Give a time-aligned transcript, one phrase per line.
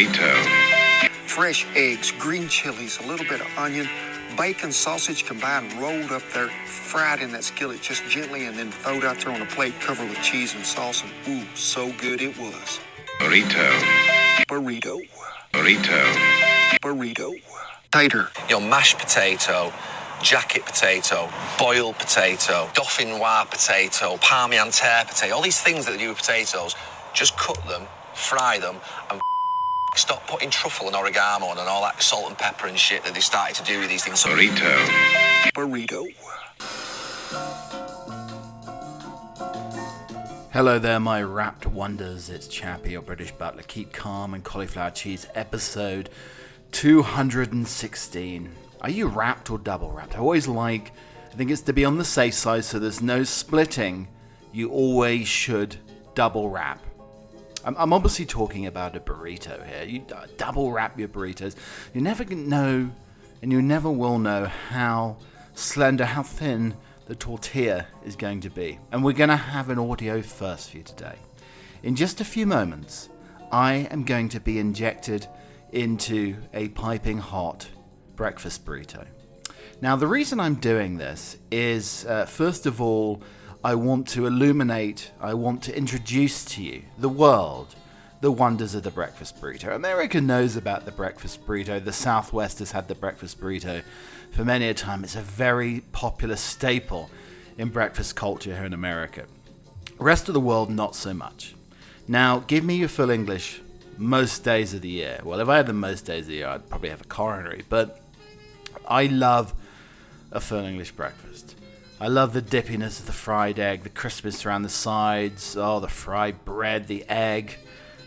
[0.00, 1.08] Burrito.
[1.26, 3.86] Fresh eggs, green chilies, a little bit of onion,
[4.36, 9.04] bacon, sausage combined, rolled up there, fried in that skillet just gently, and then thrown
[9.04, 11.02] out there on a plate covered with cheese and sauce.
[11.02, 12.80] And ooh, so good it was.
[13.20, 13.70] Burrito.
[14.48, 15.06] Burrito.
[15.52, 16.78] Burrito.
[16.82, 17.42] Burrito.
[17.92, 18.30] Tater.
[18.48, 19.70] Your mashed potato,
[20.22, 26.18] jacket potato, boiled potato, dauphinoise potato, parmigiana potato, all these things that they do with
[26.18, 26.74] potatoes,
[27.12, 27.82] just cut them,
[28.14, 28.76] fry them,
[29.10, 29.20] and
[29.96, 33.14] stop putting truffle and oregano on and all that salt and pepper and shit that
[33.14, 34.22] they started to do with these things.
[34.22, 34.76] Burrito.
[35.54, 36.06] Burrito.
[40.52, 42.28] Hello there, my wrapped wonders.
[42.28, 43.62] It's Chappie, your British butler.
[43.66, 46.10] Keep calm and cauliflower cheese, episode
[46.72, 48.50] 216.
[48.80, 50.16] Are you wrapped or double wrapped?
[50.16, 50.92] I always like,
[51.32, 54.08] I think it's to be on the safe side so there's no splitting.
[54.52, 55.76] You always should
[56.14, 56.84] double wrap.
[57.64, 59.84] I'm, I'm obviously talking about a burrito here.
[59.84, 60.04] You
[60.36, 61.54] double wrap your burritos.
[61.92, 62.90] You never know,
[63.42, 65.18] and you never will know how
[65.54, 66.74] slender, how thin
[67.06, 68.78] the tortilla is going to be.
[68.92, 71.16] And we're going to have an audio first for you today.
[71.82, 73.08] In just a few moments,
[73.52, 75.26] I am going to be injected
[75.72, 77.68] into a piping hot
[78.16, 79.06] breakfast burrito.
[79.82, 83.22] Now, the reason I'm doing this is, uh, first of all,
[83.62, 87.74] I want to illuminate, I want to introduce to you the world,
[88.22, 89.74] the wonders of the breakfast burrito.
[89.74, 91.84] America knows about the breakfast burrito.
[91.84, 93.82] The Southwest has had the breakfast burrito
[94.30, 95.04] for many a time.
[95.04, 97.10] It's a very popular staple
[97.58, 99.26] in breakfast culture here in America.
[99.98, 101.54] Rest of the world, not so much.
[102.08, 103.60] Now, give me your full English
[103.98, 105.20] most days of the year.
[105.22, 107.64] Well, if I had them most days of the year, I'd probably have a coronary.
[107.68, 108.00] But
[108.88, 109.52] I love
[110.32, 111.29] a full English breakfast.
[112.02, 115.88] I love the dippiness of the fried egg, the crispness around the sides, oh, the
[115.88, 117.58] fried bread, the egg,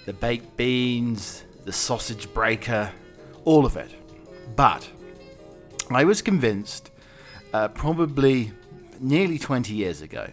[0.08, 2.92] the baked beans, the sausage breaker,
[3.46, 3.94] all of it.
[4.56, 4.90] But
[5.92, 6.90] I was convinced,
[7.54, 8.52] uh, probably
[9.00, 10.32] nearly 20 years ago.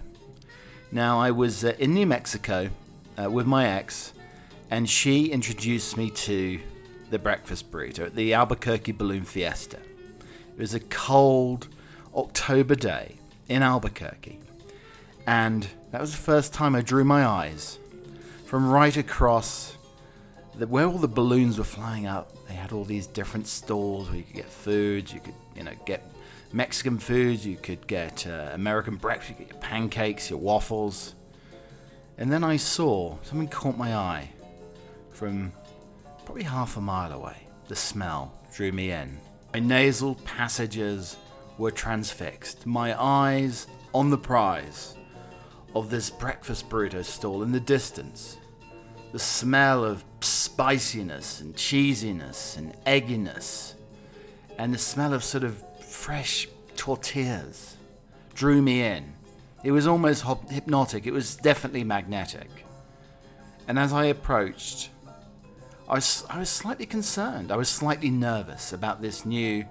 [0.91, 2.71] Now, I was uh, in New Mexico
[3.23, 4.15] uh, with my ex,
[4.71, 6.59] and she introduced me to
[7.11, 9.77] the breakfast burrito at the Albuquerque Balloon Fiesta.
[9.77, 11.69] It was a cold
[12.15, 13.20] October day
[13.51, 14.39] in Albuquerque,
[15.27, 17.79] and that was the first time I drew my eyes
[18.47, 19.77] from right across
[20.55, 22.33] the, where all the balloons were flying up.
[22.47, 25.73] They had all these different stalls where you could get foods, you could you know
[25.85, 26.09] get
[26.53, 31.15] Mexican foods, you could get uh, American breakfast, you could get your pancakes, your waffles.
[32.17, 34.31] And then I saw something caught my eye
[35.11, 35.53] from
[36.25, 37.47] probably half a mile away.
[37.69, 39.19] The smell drew me in.
[39.53, 41.17] My nasal passages
[41.61, 44.97] were transfixed, my eyes on the prize
[45.75, 48.39] of this breakfast burrito stall in the distance.
[49.13, 53.75] The smell of spiciness and cheesiness and egginess,
[54.59, 57.77] and the smell of sort of fresh tortillas
[58.35, 59.13] drew me in.
[59.63, 62.49] It was almost hypnotic, it was definitely magnetic.
[63.69, 64.89] And as I approached,
[65.89, 67.53] I was, I was slightly concerned.
[67.53, 69.67] I was slightly nervous about this new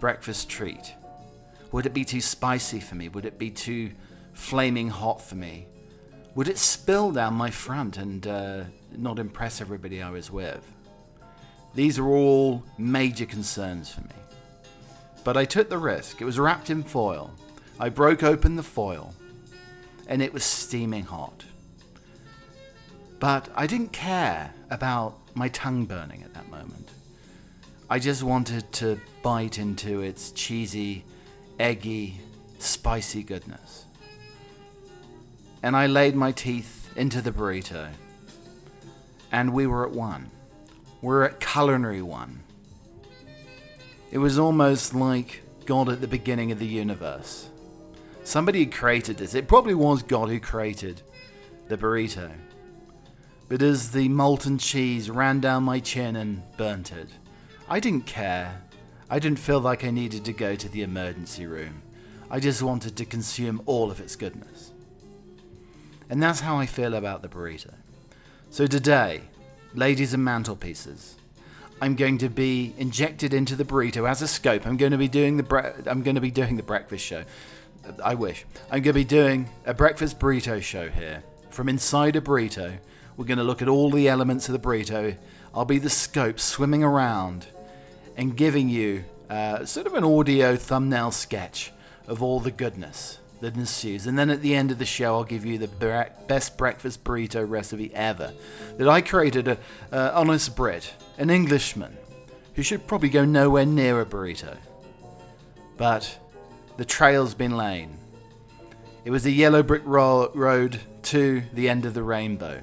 [0.00, 0.94] breakfast treat.
[1.72, 3.08] Would it be too spicy for me?
[3.08, 3.90] Would it be too
[4.32, 5.66] flaming hot for me?
[6.34, 8.64] Would it spill down my front and uh,
[8.96, 10.64] not impress everybody I was with?
[11.74, 14.14] These are all major concerns for me.
[15.24, 16.20] But I took the risk.
[16.20, 17.32] It was wrapped in foil.
[17.78, 19.14] I broke open the foil,
[20.06, 21.44] and it was steaming hot.
[23.20, 26.90] But I didn't care about my tongue burning at that moment.
[27.90, 31.04] I just wanted to bite into its cheesy,
[31.58, 32.20] eggy,
[32.58, 33.84] spicy goodness.
[35.62, 37.90] And I laid my teeth into the burrito,
[39.32, 40.30] and we were at one.
[41.02, 42.40] We were at culinary one.
[44.10, 47.48] It was almost like God at the beginning of the universe.
[48.24, 49.34] Somebody had created this.
[49.34, 51.02] It probably was God who created
[51.68, 52.30] the burrito.
[53.48, 57.08] But as the molten cheese ran down my chin and burnt it,
[57.68, 58.62] I didn't care.
[59.10, 61.82] I didn't feel like I needed to go to the emergency room.
[62.30, 64.72] I just wanted to consume all of its goodness.
[66.10, 67.74] And that's how I feel about the burrito.
[68.50, 69.22] So today,
[69.74, 71.14] ladies and mantelpieces,
[71.80, 74.66] I'm going to be injected into the burrito as a scope.
[74.66, 77.24] I'm going to be doing the bre- I'm going to be doing the breakfast show.
[78.04, 78.44] I wish.
[78.64, 81.22] I'm going to be doing a breakfast burrito show here.
[81.50, 82.78] From inside a burrito,
[83.16, 85.16] we're going to look at all the elements of the burrito.
[85.54, 87.46] I'll be the scope swimming around
[88.18, 91.72] and giving you uh, sort of an audio thumbnail sketch
[92.08, 94.06] of all the goodness that ensues.
[94.06, 97.04] And then at the end of the show, I'll give you the bre- best breakfast
[97.04, 98.32] burrito recipe ever
[98.76, 99.58] that I created a
[99.92, 101.96] honest Brit, an Englishman,
[102.54, 104.56] who should probably go nowhere near a burrito.
[105.76, 106.18] But
[106.76, 107.88] the trail's been laid.
[109.04, 112.62] It was a yellow brick ro- road to the end of the rainbow.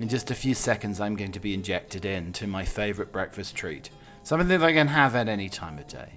[0.00, 3.90] In just a few seconds, I'm going to be injected into my favourite breakfast treat.
[4.22, 6.14] Something that I can have at any time of day.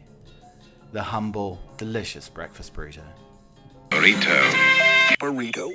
[0.93, 3.03] The humble, delicious breakfast burrito.
[3.89, 4.51] Burrito.
[5.19, 5.69] Burrito.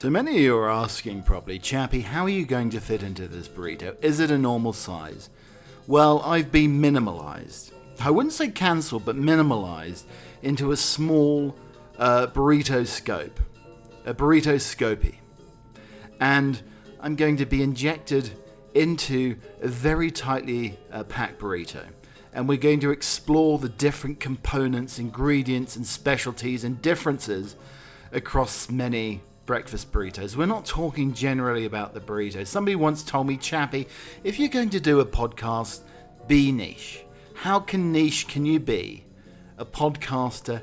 [0.00, 3.28] So many of you are asking probably, Chappie, how are you going to fit into
[3.28, 3.94] this burrito?
[4.02, 5.30] Is it a normal size?
[5.86, 7.70] Well, I've been minimalized.
[8.00, 10.02] I wouldn't say cancelled, but minimalized
[10.42, 11.54] into a small
[11.96, 13.38] uh, burrito scope,
[14.04, 15.18] a burrito scopy.
[16.18, 16.60] And
[17.02, 18.30] I'm going to be injected
[18.74, 21.84] into a very tightly uh, packed burrito.
[22.32, 27.56] And we're going to explore the different components, ingredients, and specialties and differences
[28.12, 30.36] across many breakfast burritos.
[30.36, 32.46] We're not talking generally about the burrito.
[32.46, 33.88] Somebody once told me, Chappie,
[34.22, 35.80] if you're going to do a podcast,
[36.28, 37.04] be niche.
[37.34, 39.04] How can niche can you be?
[39.58, 40.62] A podcaster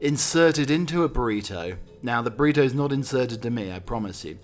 [0.00, 1.78] inserted into a burrito.
[2.02, 4.38] Now the burrito is not inserted to me, I promise you.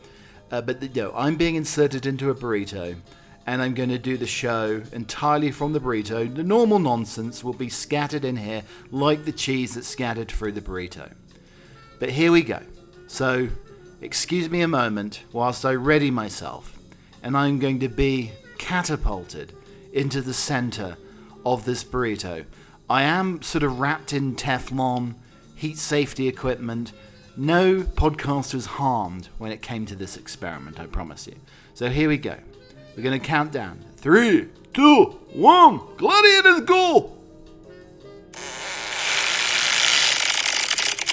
[0.51, 2.97] Uh, but the, no, I'm being inserted into a burrito,
[3.47, 6.33] and I'm going to do the show entirely from the burrito.
[6.35, 10.61] The normal nonsense will be scattered in here, like the cheese that's scattered through the
[10.61, 11.13] burrito.
[11.99, 12.61] But here we go.
[13.07, 13.49] So,
[14.01, 16.79] excuse me a moment whilst I ready myself,
[17.23, 19.53] and I'm going to be catapulted
[19.93, 20.97] into the center
[21.45, 22.45] of this burrito.
[22.89, 25.15] I am sort of wrapped in Teflon,
[25.55, 26.93] heat safety equipment.
[27.39, 31.35] No podcasters harmed when it came to this experiment, I promise you.
[31.75, 32.39] So here we go.
[32.97, 33.85] We're going to count down.
[33.97, 35.05] Three, two,
[35.35, 35.81] one.
[35.99, 37.13] Gladiators go!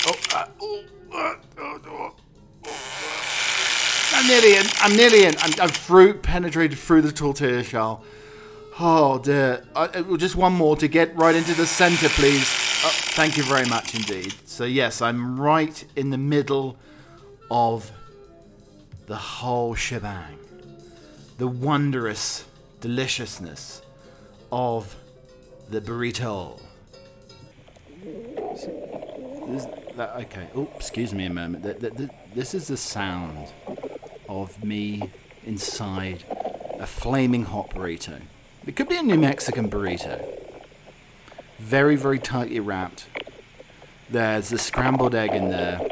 [0.06, 0.84] Oh.
[4.14, 4.66] I'm nearly in.
[4.80, 5.36] I'm nearly in.
[5.40, 8.04] I'm, I'm through, penetrated through the tortilla shell.
[8.80, 9.66] Oh dear.
[9.76, 12.48] Uh, uh, just one more to get right into the center, please.
[12.86, 14.34] Oh, thank you very much indeed.
[14.54, 16.78] So yes, I'm right in the middle
[17.50, 17.92] of
[19.08, 20.38] the whole shebang.
[21.40, 22.46] The wondrous
[22.80, 23.82] deliciousness
[24.52, 24.96] of
[25.72, 26.62] the burrito.
[29.98, 30.48] That, okay.
[30.54, 31.64] Oh, excuse me a moment.
[31.64, 33.48] Th- th- th- This is the sound
[34.30, 35.10] of me
[35.44, 36.26] inside
[36.80, 38.22] a flaming hot burrito.
[38.68, 40.24] It could be a New Mexican burrito.
[41.58, 43.08] Very, very tightly wrapped.
[44.10, 45.90] There's a scrambled egg in there.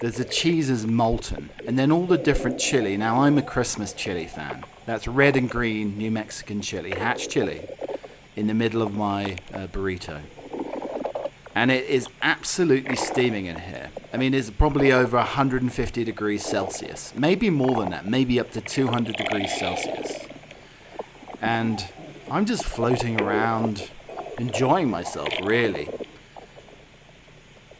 [0.00, 2.96] There's the cheese is molten, and then all the different chili.
[2.96, 4.64] Now I'm a Christmas chili fan.
[4.86, 7.66] That's red and green New Mexican chili, hatch chili,
[8.36, 10.20] in the middle of my uh, burrito.
[11.54, 13.90] And it is absolutely steaming in here.
[14.12, 18.60] I mean, it's probably over 150 degrees Celsius, maybe more than that, maybe up to
[18.60, 20.26] 200 degrees Celsius.
[21.40, 21.88] And
[22.30, 23.90] I'm just floating around,
[24.38, 25.88] enjoying myself, really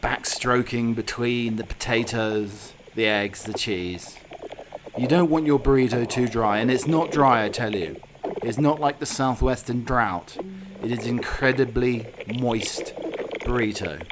[0.03, 4.17] backstroking between the potatoes, the eggs, the cheese.
[4.97, 8.01] You don't want your burrito too dry, and it's not dry, I tell you.
[8.43, 10.37] It's not like the southwestern drought.
[10.83, 12.07] It is incredibly
[12.39, 12.95] moist
[13.41, 14.03] burrito.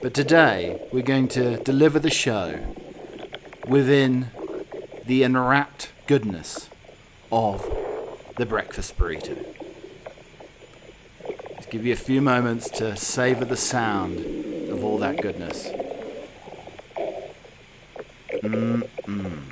[0.00, 2.74] But today, we're going to deliver the show
[3.66, 4.30] within
[5.04, 6.70] the enwrapped goodness
[7.30, 7.68] of
[8.36, 9.44] the breakfast burrito.
[11.56, 14.49] Just give you a few moments to savor the sound
[15.00, 15.68] that goodness.
[18.42, 19.42] Mm-mm.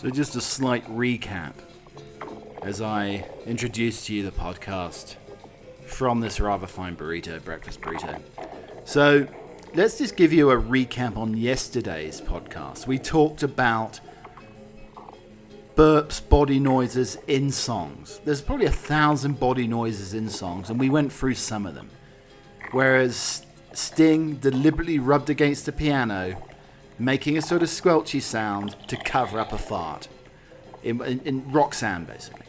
[0.00, 1.54] So, just a slight recap
[2.62, 5.16] as I introduce to you the podcast
[5.86, 8.22] from this rather fine burrito, breakfast burrito.
[8.84, 9.26] So,
[9.74, 12.86] let's just give you a recap on yesterday's podcast.
[12.86, 14.00] We talked about
[15.74, 18.20] burps, body noises in songs.
[18.24, 21.90] There's probably a thousand body noises in songs, and we went through some of them.
[22.72, 23.46] Whereas
[23.78, 26.42] Sting deliberately rubbed against the piano,
[26.98, 30.08] making a sort of squelchy sound to cover up a fart.
[30.82, 32.44] In, in, in Roxanne, basically.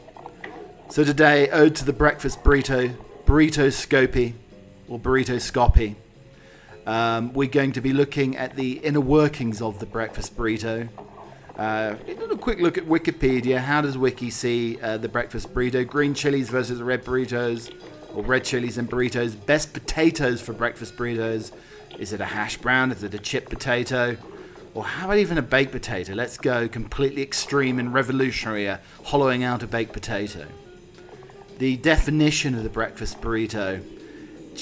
[0.90, 2.96] So today, ode to the breakfast burrito,
[3.26, 4.34] burrito scopy,
[4.88, 5.96] or burrito scoppy.
[6.88, 10.90] Um, we're going to be looking at the inner workings of the breakfast burrito.
[11.56, 11.96] Uh,
[12.32, 13.60] a quick look at Wikipedia.
[13.60, 15.86] How does Wiki see uh, the breakfast burrito?
[15.86, 17.72] Green chilies versus red burritos,
[18.14, 19.36] or red chilies and burritos.
[19.46, 21.52] Best potatoes for breakfast burritos.
[21.98, 22.92] Is it a hash brown?
[22.92, 24.18] Is it a chip potato?
[24.74, 26.14] Or how about even a baked potato?
[26.14, 30.46] Let's go completely extreme and revolutionary, uh, hollowing out a baked potato.
[31.58, 33.84] The definition of the breakfast burrito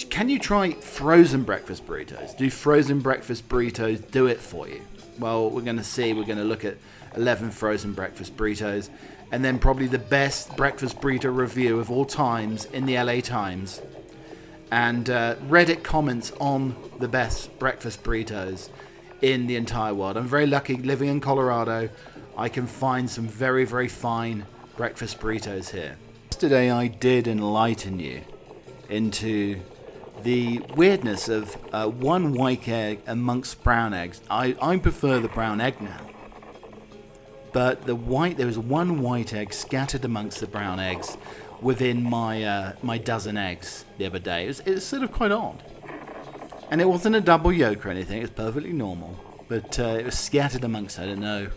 [0.06, 2.38] can you try frozen breakfast burritos?
[2.38, 4.82] Do frozen breakfast burritos do it for you?
[5.18, 6.14] Well, we're going to see.
[6.14, 6.78] We're going to look at
[7.16, 8.90] 11 frozen breakfast burritos
[9.32, 13.82] and then probably the best breakfast burrito review of all times in the LA Times
[14.72, 18.70] and uh, Reddit comments on the best breakfast burritos
[19.22, 20.18] in the entire world.
[20.18, 21.90] I'm very lucky living in Colorado.
[22.38, 25.98] I can find some very, very fine breakfast burritos here.
[26.32, 28.22] Yesterday, I did enlighten you
[28.90, 29.62] into
[30.24, 34.22] the weirdness of uh, one white egg amongst brown eggs.
[34.30, 36.00] I, I prefer the brown egg now.
[37.58, 41.18] But the white, there was one white egg scattered amongst the brown eggs
[41.60, 44.44] within my uh, my dozen eggs the other day.
[44.44, 45.64] It was, it was sort of quite odd.
[46.70, 49.18] And it wasn't a double yolk or anything, it was perfectly normal.
[49.48, 51.48] But uh, it was scattered amongst, I don't know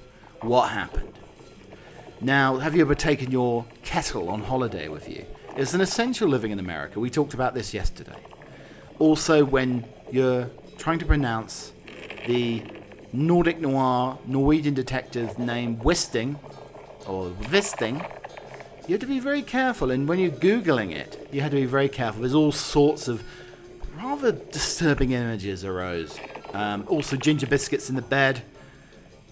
[0.41, 1.19] what happened.
[2.23, 5.27] Now, have you ever taken your kettle on holiday with you?
[5.55, 6.99] It's an essential living in America.
[6.99, 8.23] We talked about this yesterday.
[8.99, 11.75] Also, when you're trying to pronounce
[12.27, 12.63] the
[13.13, 16.39] Nordic noir Norwegian detective named Wisting,
[17.07, 18.05] or Visting,
[18.87, 19.91] you have to be very careful.
[19.91, 22.23] And when you're Googling it, you have to be very careful.
[22.23, 23.23] There's all sorts of
[23.97, 26.19] rather disturbing images arose.
[26.53, 28.43] Um, also, ginger biscuits in the bed.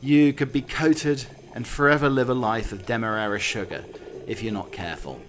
[0.01, 3.85] You could be coated and forever live a life of demerara sugar
[4.27, 5.21] if you're not careful.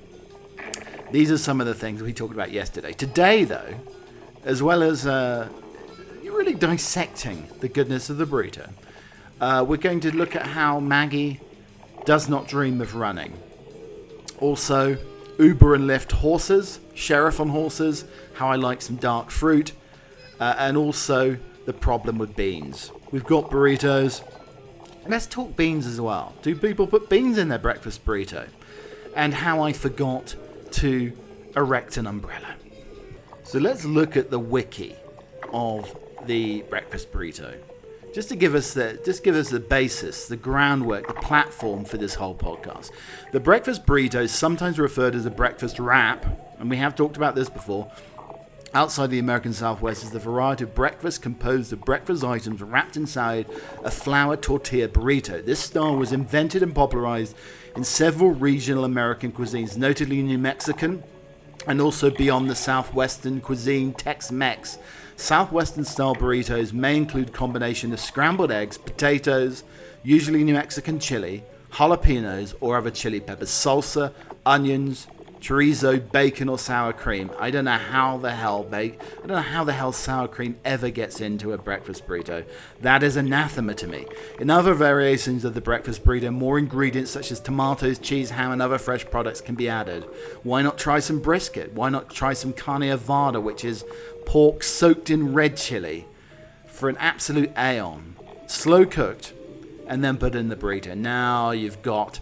[1.11, 2.93] These are some of the things we talked about yesterday.
[2.93, 3.73] Today, though,
[4.43, 5.49] as well as uh,
[6.39, 8.69] really dissecting the goodness of the burrito,
[9.41, 11.37] uh, we're going to look at how Maggie
[12.05, 13.33] does not dream of running.
[14.39, 14.97] Also,
[15.37, 18.05] Uber and Lyft horses, Sheriff on horses,
[18.35, 19.73] how I like some dark fruit,
[20.39, 22.93] uh, and also the problem with beans.
[23.11, 24.23] We've got burritos.
[25.09, 26.35] Let's talk beans as well.
[26.41, 28.47] Do people put beans in their breakfast burrito?
[29.13, 30.37] And how I forgot
[30.71, 31.11] to
[31.57, 32.55] erect an umbrella.
[33.43, 34.95] So let's look at the wiki
[35.51, 35.93] of
[36.25, 37.57] the breakfast burrito.
[38.13, 41.97] Just to give us the just give us the basis, the groundwork, the platform for
[41.97, 42.91] this whole podcast.
[43.31, 46.25] The breakfast burrito is sometimes referred as a breakfast wrap,
[46.59, 47.91] and we have talked about this before.
[48.73, 53.47] Outside the American Southwest is the variety of breakfast composed of breakfast items wrapped inside
[53.83, 55.43] a flour tortilla burrito.
[55.43, 57.35] This style was invented and popularized
[57.75, 61.03] in several regional American cuisines, notably New Mexican
[61.67, 64.77] and also beyond the Southwestern cuisine, Tex Mex.
[65.19, 69.65] Southwestern style burritos may include combination of scrambled eggs, potatoes,
[70.01, 74.13] usually New Mexican chili, jalapenos, or other chili peppers, salsa,
[74.45, 75.07] onions,
[75.41, 77.31] chorizo, bacon, or sour cream.
[77.37, 79.01] I don't know how the hell bake.
[79.01, 82.45] I don't know how the hell sour cream ever gets into a breakfast burrito.
[82.81, 84.05] That is anathema to me.
[84.39, 88.61] In other variations of the breakfast burrito, more ingredients such as tomatoes, cheese, ham, and
[88.61, 90.03] other fresh products can be added.
[90.43, 91.73] Why not try some brisket?
[91.73, 93.83] Why not try some carne asada, which is
[94.29, 96.05] pork soaked in red chili,
[96.67, 99.33] for an absolute aeon, slow cooked,
[99.87, 100.95] and then put in the burrito.
[100.95, 102.19] Now you've got.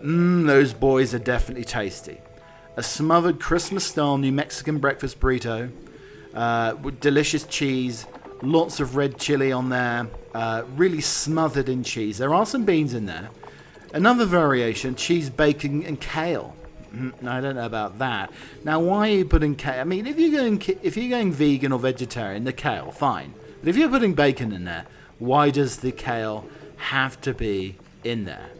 [0.00, 2.20] Mmm, those boys are definitely tasty
[2.76, 5.72] a smothered Christmas style New Mexican breakfast burrito
[6.34, 8.06] uh, with delicious cheese,
[8.42, 12.18] lots of red chili on there, uh, really smothered in cheese.
[12.18, 13.28] There are some beans in there.
[13.92, 16.54] Another variation cheese, bacon, and kale.
[16.94, 18.32] Mm, I don't know about that.
[18.64, 19.80] Now, why are you putting kale?
[19.80, 23.34] I mean, if you're going if you're going vegan or vegetarian, the kale, fine.
[23.60, 24.86] But if you're putting bacon in there,
[25.18, 28.50] why does the kale have to be in there?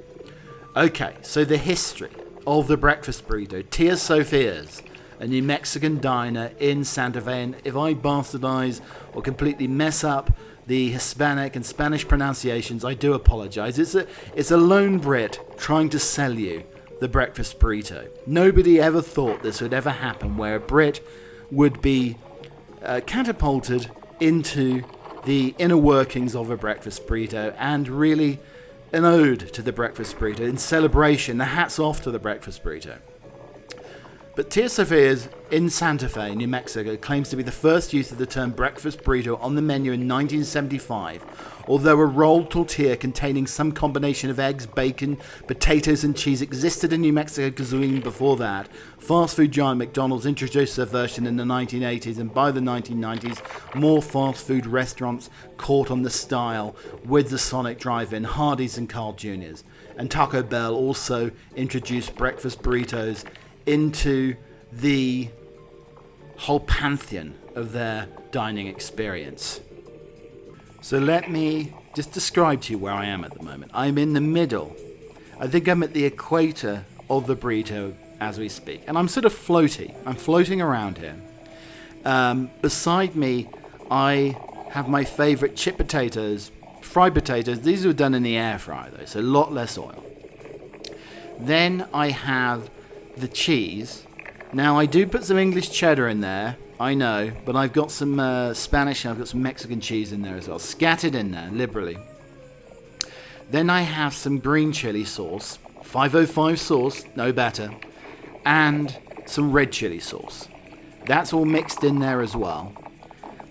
[0.76, 2.12] Okay, so the history
[2.46, 4.82] of the breakfast burrito, Tia Sophia's,
[5.18, 7.42] a New Mexican diner in Santa Fe.
[7.42, 8.80] And if I bastardize
[9.12, 10.30] or completely mess up
[10.66, 13.78] the Hispanic and Spanish pronunciations, I do apologize.
[13.78, 16.62] It's a, it's a lone Brit trying to sell you
[17.00, 18.08] the breakfast burrito.
[18.26, 21.04] Nobody ever thought this would ever happen where a Brit
[21.50, 22.16] would be
[22.82, 23.90] uh, catapulted
[24.20, 24.82] into
[25.24, 28.38] the inner workings of a breakfast burrito and really
[28.92, 31.38] an ode to the breakfast burrito in celebration.
[31.38, 32.98] The hats off to the breakfast burrito.
[34.40, 38.16] But Tia Sophia's in Santa Fe, New Mexico, claims to be the first use of
[38.16, 41.22] the term breakfast burrito on the menu in 1975,
[41.68, 47.02] although a rolled tortilla containing some combination of eggs, bacon, potatoes, and cheese existed in
[47.02, 48.70] New Mexico cuisine before that.
[48.98, 53.42] Fast food giant McDonald's introduced their version in the 1980s, and by the 1990s,
[53.74, 55.28] more fast food restaurants
[55.58, 59.64] caught on the style with the Sonic Drive In, Hardee's, and Carl Jr.'s.
[59.98, 63.26] And Taco Bell also introduced breakfast burritos
[63.66, 64.36] into
[64.72, 65.28] the
[66.36, 69.60] whole pantheon of their dining experience.
[70.80, 73.72] So let me just describe to you where I am at the moment.
[73.74, 74.74] I'm in the middle.
[75.38, 78.82] I think I'm at the equator of the burrito as we speak.
[78.86, 79.94] And I'm sort of floaty.
[80.06, 81.16] I'm floating around here.
[82.04, 83.48] Um, beside me,
[83.90, 84.38] I
[84.70, 86.50] have my favorite chip potatoes,
[86.80, 87.60] fried potatoes.
[87.60, 90.04] These were done in the air fryer though, so a lot less oil.
[91.38, 92.70] Then I have
[93.20, 94.06] the cheese.
[94.52, 98.18] Now I do put some English cheddar in there, I know, but I've got some
[98.18, 101.50] uh, Spanish and I've got some Mexican cheese in there as well, scattered in there
[101.52, 101.98] liberally.
[103.50, 107.70] Then I have some green chili sauce, 505 sauce, no better,
[108.46, 108.96] and
[109.26, 110.48] some red chili sauce.
[111.04, 112.72] That's all mixed in there as well.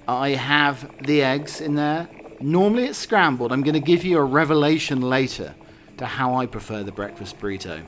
[0.07, 2.09] I have the eggs in there.
[2.39, 3.51] Normally it's scrambled.
[3.51, 5.53] I'm going to give you a revelation later
[5.97, 7.83] to how I prefer the breakfast burrito.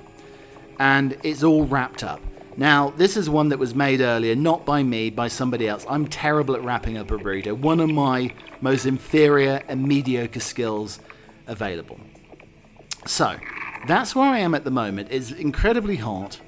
[0.81, 2.19] And it's all wrapped up.
[2.57, 5.85] Now, this is one that was made earlier, not by me, by somebody else.
[5.88, 7.55] I'm terrible at wrapping up a burrito.
[7.55, 11.00] One of my most inferior and mediocre skills
[11.45, 12.00] available.
[13.05, 13.38] So,
[13.85, 15.09] that's where I am at the moment.
[15.11, 16.39] It's incredibly hot.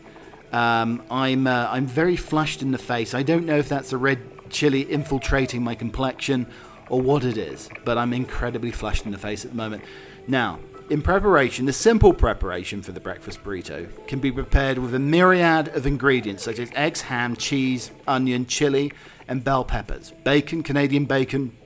[0.51, 3.13] Um, I'm uh, I'm very flushed in the face.
[3.13, 6.47] I don't know if that's a red chili infiltrating my complexion
[6.89, 9.83] or what it is, but I'm incredibly flushed in the face at the moment.
[10.27, 10.59] Now,
[10.93, 15.69] in preparation, the simple preparation for the breakfast burrito can be prepared with a myriad
[15.69, 18.93] of ingredients such as eggs, ham, cheese, onion, chili,
[19.27, 21.57] and bell peppers, bacon, Canadian bacon.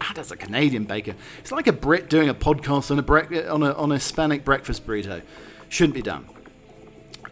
[0.00, 1.16] Ah, that's a Canadian bacon.
[1.40, 4.44] It's like a Brit doing a podcast on a, bre- on a on a Hispanic
[4.44, 5.22] breakfast burrito.
[5.68, 6.26] Shouldn't be done.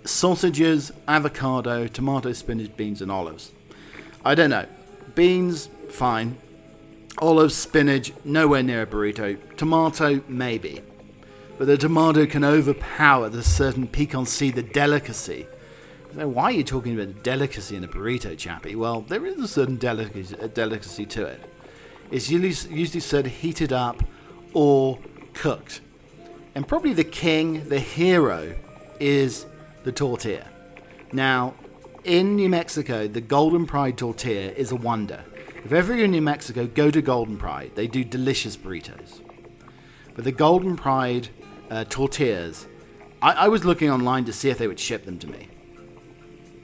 [0.04, 3.52] Sausages, avocado, tomato, spinach, beans, and olives.
[4.24, 4.66] I don't know.
[5.14, 6.36] Beans, fine.
[7.18, 9.38] Olives, spinach, nowhere near a burrito.
[9.56, 10.82] Tomato, maybe
[11.58, 15.46] but the tomato can overpower the certain piquancy, the delicacy.
[16.14, 18.76] So why are you talking about delicacy in a burrito, chappie?
[18.76, 21.40] Well, there is a certain delicacy, a delicacy to it.
[22.10, 24.02] It's usually, usually served heated up
[24.54, 24.98] or
[25.34, 25.80] cooked.
[26.54, 28.54] And probably the king, the hero,
[29.00, 29.44] is
[29.84, 30.46] the tortilla.
[31.12, 31.54] Now,
[32.04, 35.24] in New Mexico, the Golden Pride tortilla is a wonder.
[35.64, 37.72] If ever you're in New Mexico, go to Golden Pride.
[37.74, 39.20] They do delicious burritos.
[40.14, 41.28] But the Golden Pride
[41.70, 42.66] uh, tortillas.
[43.20, 45.48] I, I, was looking online to see if they would ship them to me.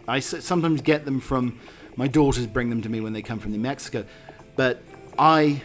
[0.07, 1.59] I sometimes get them from
[1.97, 4.05] my daughters, bring them to me when they come from New Mexico,
[4.57, 4.83] but
[5.19, 5.63] I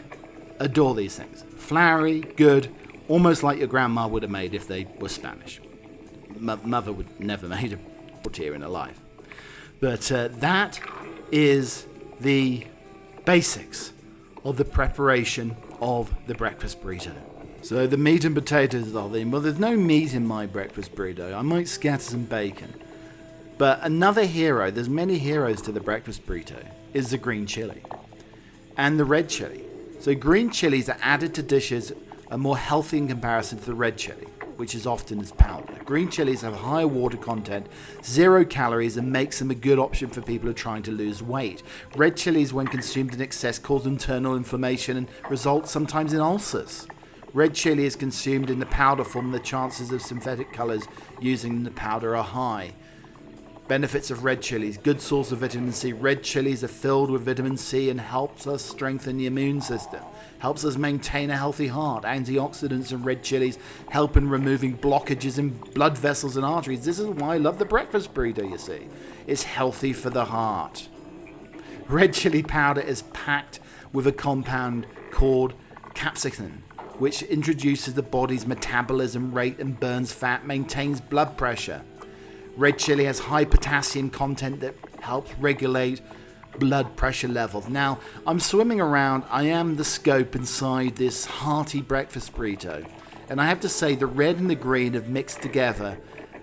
[0.59, 1.43] adore these things.
[1.57, 2.73] Flowery, good,
[3.07, 5.59] almost like your grandma would have made if they were Spanish.
[6.35, 7.79] M- mother would never made a
[8.23, 8.99] tortilla in her life.
[9.79, 10.79] But uh, that
[11.31, 11.85] is
[12.19, 12.65] the
[13.25, 13.93] basics
[14.43, 17.13] of the preparation of the breakfast burrito.
[17.61, 19.31] So the meat and potatoes are in.
[19.31, 21.35] Well, there's no meat in my breakfast burrito.
[21.35, 22.73] I might scatter some bacon.
[23.57, 27.83] But another hero, there's many heroes to the breakfast burrito, is the green chili
[28.77, 29.65] and the red chili.
[29.99, 31.91] So green chilies are added to dishes
[32.31, 35.73] are more healthy in comparison to the red chili, which is often as powder.
[35.83, 37.67] Green chilies have higher water content,
[38.01, 41.21] zero calories, and makes them a good option for people who are trying to lose
[41.21, 41.61] weight.
[41.97, 46.87] Red chilies, when consumed in excess, cause internal inflammation and result sometimes in ulcers.
[47.33, 50.87] Red chili is consumed in the powder form, the chances of synthetic colors
[51.19, 52.73] using the powder are high.
[53.67, 55.93] Benefits of red chilies good source of vitamin C.
[55.93, 60.01] Red chilies are filled with vitamin C and helps us strengthen the immune system.
[60.39, 62.03] Helps us maintain a healthy heart.
[62.03, 63.59] Antioxidants in red chilies
[63.91, 66.83] help in removing blockages in blood vessels and arteries.
[66.83, 68.87] This is why I love the breakfast burrito, you see.
[69.27, 70.89] It's healthy for the heart.
[71.87, 73.59] Red chili powder is packed
[73.93, 75.53] with a compound called
[75.93, 76.63] capsaicin
[76.99, 81.81] which introduces the body's metabolism rate and burns fat, maintains blood pressure.
[82.55, 86.01] Red chili has high potassium content that helps regulate
[86.59, 87.69] blood pressure levels.
[87.69, 92.85] Now, I'm swimming around, I am the scope inside this hearty breakfast burrito.
[93.29, 95.97] And I have to say, the red and the green have mixed together,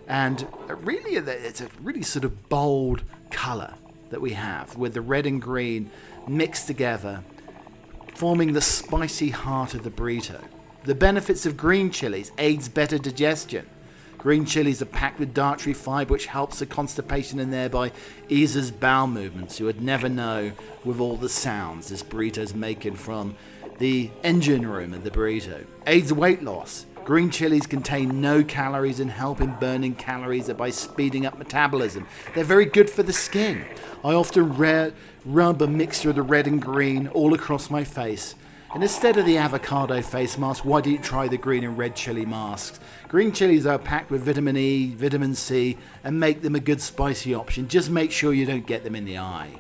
[0.09, 3.75] and really, it's a really sort of bold color
[4.11, 5.90] that we have, with the red and green
[6.29, 7.25] mixed together
[8.16, 10.42] forming the spicy heart of the burrito.
[10.85, 13.66] The benefits of green chilies aids better digestion.
[14.16, 17.92] Green chilies are packed with dietary fiber, which helps the constipation and thereby
[18.31, 19.61] eases bowel movements.
[19.61, 20.52] You would never know
[20.83, 23.37] with all the sounds this burrito's making from
[23.79, 25.66] the engine room of the burrito.
[25.87, 26.87] Aids weight loss.
[27.05, 32.07] Green chilies contain no calories and help in burning calories by speeding up metabolism.
[32.35, 33.64] They're very good for the skin.
[34.02, 34.92] I often re-
[35.26, 38.36] rub a mixture of the red and green all across my face.
[38.72, 41.96] And instead of the avocado face mask, why don't you try the green and red
[41.96, 42.78] chili masks?
[43.08, 47.34] Green chilies are packed with vitamin E, vitamin C, and make them a good spicy
[47.34, 47.66] option.
[47.66, 49.50] Just make sure you don't get them in the eye.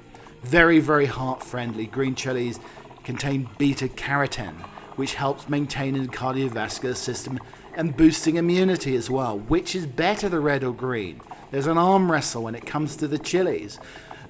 [0.42, 1.86] Very, very heart friendly.
[1.86, 2.60] Green chilies
[3.02, 4.60] contain beta carotene,
[4.94, 7.40] which helps maintaining the cardiovascular system
[7.74, 9.38] and boosting immunity as well.
[9.38, 11.20] Which is better, the red or green?
[11.50, 13.78] There's an arm wrestle when it comes to the chilies.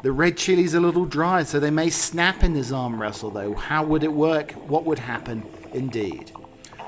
[0.03, 3.55] The red chili's a little dry, so they may snap in this arm wrestle, though.
[3.55, 4.53] How would it work?
[4.53, 5.43] What would happen?
[5.73, 6.33] Indeed.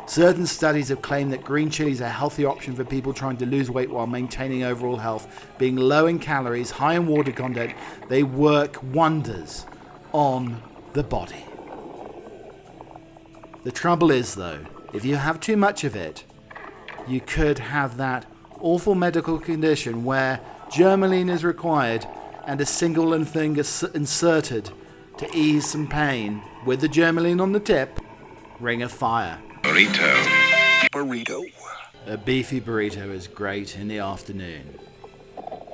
[0.07, 3.47] Certain studies have claimed that green chilies are a healthy option for people trying to
[3.47, 5.47] lose weight while maintaining overall health.
[5.59, 7.75] Being low in calories, high in water content,
[8.09, 9.67] they work wonders
[10.13, 11.45] on the body.
[13.65, 14.61] The trouble is, though,
[14.93, 16.25] if you have too much of it,
[17.07, 18.25] you could have that
[18.61, 20.41] awful medical condition where
[20.71, 22.07] Germolene is required
[22.49, 24.71] and a single thing is inserted
[25.19, 28.01] to ease some pain with the Germolene on the tip.
[28.59, 29.39] Ring of fire.
[29.63, 30.15] Burrito.
[30.91, 31.45] Burrito.
[32.07, 34.79] A beefy burrito is great in the afternoon,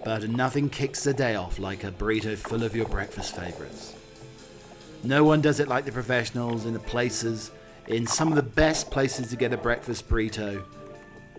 [0.04, 3.94] but nothing kicks the day off like a burrito full of your breakfast favorites.
[5.04, 7.52] No one does it like the professionals in the places,
[7.86, 10.64] in some of the best places to get a breakfast burrito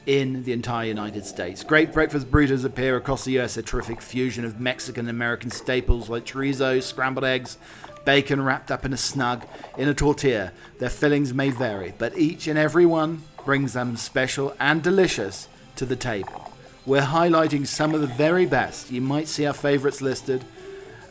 [0.05, 1.63] in the entire United States.
[1.63, 6.09] Great breakfast burritos appear across the US, a terrific fusion of Mexican and American staples
[6.09, 7.57] like chorizo, scrambled eggs,
[8.05, 9.45] bacon wrapped up in a snug
[9.77, 10.51] in a tortilla.
[10.79, 15.85] Their fillings may vary, but each and every one brings them special and delicious to
[15.85, 16.51] the table.
[16.85, 18.91] We're highlighting some of the very best.
[18.91, 20.45] You might see our favorites listed,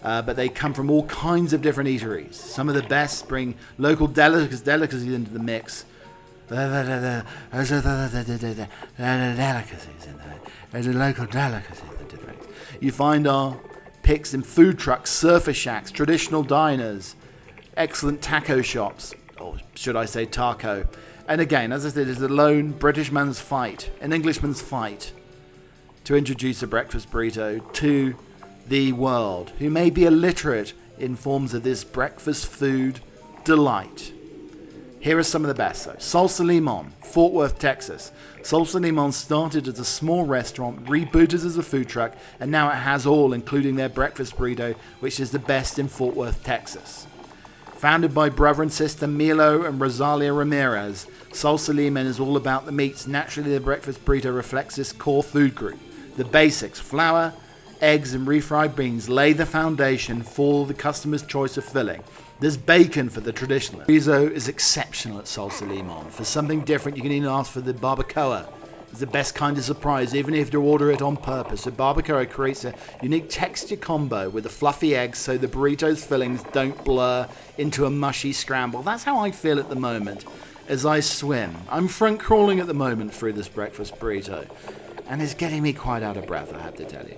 [0.05, 2.35] uh, but they come from all kinds of different eateries.
[2.35, 5.85] Some of the best bring local delicacies, delicacies into the mix.
[9.37, 10.41] Delicacies in there.
[10.71, 12.35] There's a local delicacies into the.
[12.81, 13.59] You find our
[14.03, 17.17] picks in food trucks, surfer shacks, traditional diners,
[17.77, 20.87] excellent taco shops, or should I say taco.
[21.27, 25.13] And again, as I said, it's a lone British man's fight, an Englishman's fight,
[26.05, 28.15] to introduce a breakfast burrito to
[28.67, 33.01] the world, who may be illiterate in forms of this breakfast food
[33.45, 34.13] delight.
[35.05, 35.93] Here are some of the best though.
[35.93, 38.11] Salsa Limon, Fort Worth, Texas.
[38.41, 42.77] Salsa Limon started as a small restaurant, rebooted as a food truck, and now it
[42.77, 47.07] has all, including their breakfast burrito, which is the best in Fort Worth, Texas.
[47.75, 52.73] Founded by brother and sister Milo and Rosalia Ramirez, Salsa Limon is all about the
[52.73, 53.07] meats.
[53.07, 55.79] Naturally, the breakfast burrito reflects this core food group.
[56.17, 57.35] The basics flour,
[57.83, 62.03] eggs, and refried beans lay the foundation for the customer's choice of filling.
[62.45, 63.81] There's bacon for the traditional.
[63.87, 66.11] Chorizo is exceptional at Salsa Limon.
[66.11, 68.47] For something different, you can even ask for the barbacoa.
[68.91, 71.65] It's the best kind of surprise, even if you order it on purpose.
[71.65, 76.43] The barbacoa creates a unique texture combo with the fluffy eggs so the burrito's fillings
[76.53, 78.83] don't blur into a mushy scramble.
[78.83, 80.27] That's how I feel at the moment
[80.69, 81.57] as I swim.
[81.71, 84.47] I'm front crawling at the moment through this breakfast burrito,
[85.09, 87.17] and it's getting me quite out of breath, I have to tell you.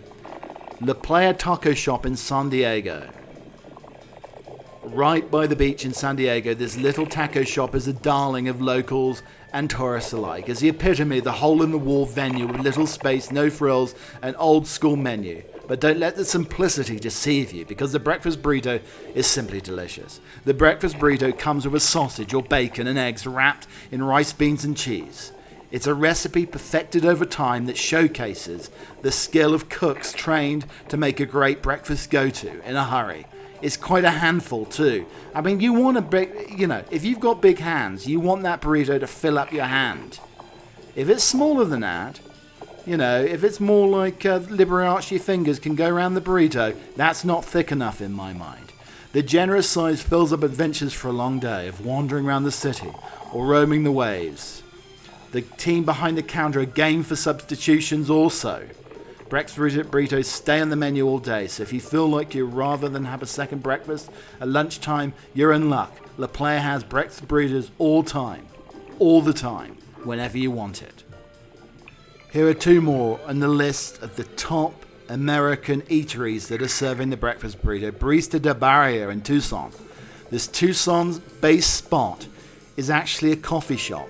[0.80, 3.08] La Playa Taco Shop in San Diego.
[4.87, 8.62] Right by the beach in San Diego, this little taco shop is a darling of
[8.62, 9.20] locals
[9.53, 10.49] and tourists alike.
[10.49, 14.37] As the epitome the hole in the wall venue with little space, no frills, an
[14.37, 15.42] old school menu.
[15.66, 18.81] But don't let the simplicity deceive you because the breakfast burrito
[19.12, 20.20] is simply delicious.
[20.44, 24.64] The breakfast burrito comes with a sausage or bacon and eggs wrapped in rice, beans,
[24.64, 25.33] and cheese.
[25.72, 28.70] It's a recipe perfected over time that showcases
[29.03, 33.27] the skill of cooks trained to make a great breakfast go to in a hurry.
[33.66, 35.07] It's quite a handful too.
[35.35, 38.44] I mean, you want a big, you know, if you've got big hands, you want
[38.44, 40.20] that burrito to fill up your hand.
[40.94, 42.20] If it's smaller than that,
[42.87, 47.24] you know, if it's more like uh, Liberace fingers can go around the burrito, that's
[47.24, 48.70] not thick enough in my mind.
[49.11, 52.92] The generous size fills up adventures for a long day of wandering around the city
[53.33, 54.62] or roaming the waves.
[55.33, 58.68] The team behind the counter are game for substitutions also.
[59.28, 62.88] Breakfast burritos stay on the menu all day, so if you feel like you rather
[62.88, 64.08] than have a second breakfast
[64.40, 65.92] at lunchtime, you're in luck.
[66.16, 68.46] La Playa has breakfast burritos all time,
[69.00, 71.02] all the time, whenever you want it.
[72.32, 77.10] Here are two more on the list of the top American eateries that are serving
[77.10, 77.90] the breakfast burrito.
[77.90, 79.72] Barista del Barrio in Tucson.
[80.30, 82.26] This Tucson's base spot
[82.76, 84.08] is actually a coffee shop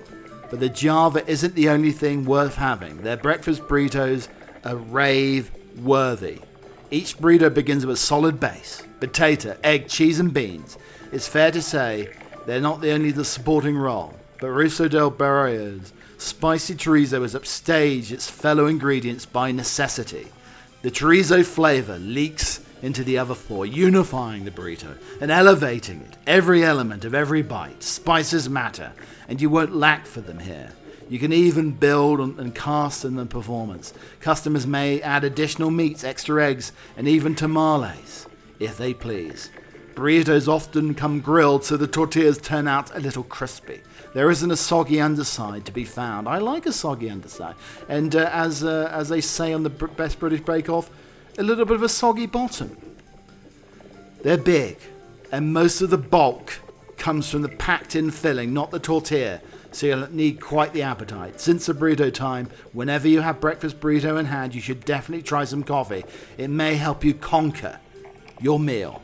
[0.49, 3.01] but the Java isn't the only thing worth having.
[3.01, 4.27] Their breakfast burritos
[4.67, 5.51] are rave
[5.81, 6.39] worthy.
[6.91, 10.77] Each burrito begins with a solid base potato, egg, cheese, and beans.
[11.11, 12.13] It's fair to say
[12.45, 18.11] they're not the only the supporting role, but Russo del Barrio's spicy chorizo has upstaged
[18.11, 20.27] its fellow ingredients by necessity.
[20.81, 26.17] The chorizo flavor leaks into the other four, unifying the burrito and elevating it.
[26.25, 27.83] Every element of every bite.
[27.83, 28.93] Spices matter,
[29.27, 30.71] and you won't lack for them here.
[31.09, 33.93] You can even build and cast in the performance.
[34.19, 38.27] Customers may add additional meats, extra eggs, and even tamales,
[38.59, 39.49] if they please.
[39.95, 43.81] Burritos often come grilled so the tortillas turn out a little crispy.
[44.13, 46.27] There isn't a soggy underside to be found.
[46.27, 47.55] I like a soggy underside.
[47.87, 50.89] And uh, as, uh, as they say on the Best British Bake Off,
[51.37, 52.75] a little bit of a soggy bottom.
[54.23, 54.77] They're big,
[55.31, 56.59] and most of the bulk
[56.97, 59.41] comes from the packed in filling, not the tortilla,
[59.77, 61.39] so you'll need quite the appetite.
[61.39, 65.43] Since the burrito time, whenever you have breakfast burrito in hand, you should definitely try
[65.43, 66.03] some coffee.
[66.35, 67.79] It may help you conquer
[68.41, 69.03] your meal.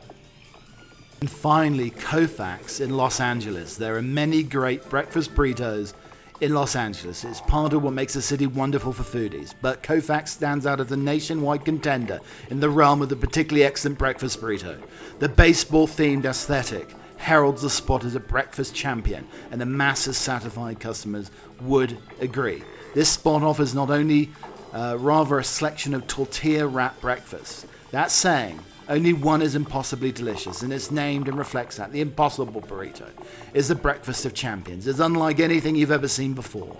[1.22, 3.78] And finally, Koufax in Los Angeles.
[3.78, 5.94] There are many great breakfast burritos
[6.42, 7.24] in Los Angeles.
[7.24, 9.54] It's part of what makes the city wonderful for foodies.
[9.62, 14.00] But Koufax stands out as a nationwide contender in the realm of the particularly excellent
[14.00, 14.82] breakfast burrito.
[15.20, 16.90] The baseball themed aesthetic
[17.24, 21.32] heralds the spot as a breakfast champion, and the mass of satisfied customers
[21.62, 22.62] would agree.
[22.94, 24.32] This spot offers not only
[24.74, 28.60] uh, rather a selection of tortilla wrap breakfasts, that's saying
[28.90, 31.94] only one is impossibly delicious, and it's named and reflects that.
[31.94, 33.10] The Impossible Burrito
[33.54, 34.86] is the breakfast of champions.
[34.86, 36.76] It's unlike anything you've ever seen before.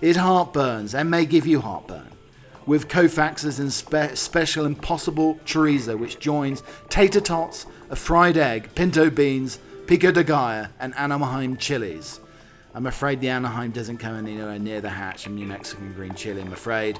[0.00, 2.08] It heartburns and may give you heartburn.
[2.64, 9.58] With Koufax's spe- special Impossible Chorizo, which joins tater tots, a fried egg, pinto beans,
[9.86, 12.20] pico de gallo, and Anaheim chilies.
[12.74, 16.40] I'm afraid the Anaheim doesn't come anywhere near the hatch of New Mexican green chili,
[16.40, 16.98] I'm afraid.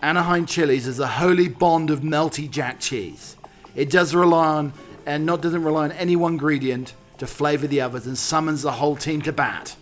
[0.00, 3.36] Anaheim chilies is a holy bond of melty jack cheese.
[3.74, 4.72] It does rely on,
[5.04, 8.72] and not doesn't rely on any one ingredient to flavour the others and summons the
[8.72, 9.76] whole team to bat.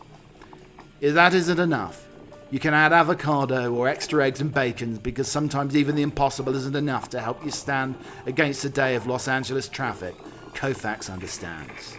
[1.00, 2.08] If that isn't enough,
[2.50, 6.74] you can add avocado or extra eggs and bacon because sometimes even the impossible isn't
[6.74, 7.94] enough to help you stand
[8.26, 10.16] against a day of Los Angeles traffic.
[10.54, 11.96] Koufax understands.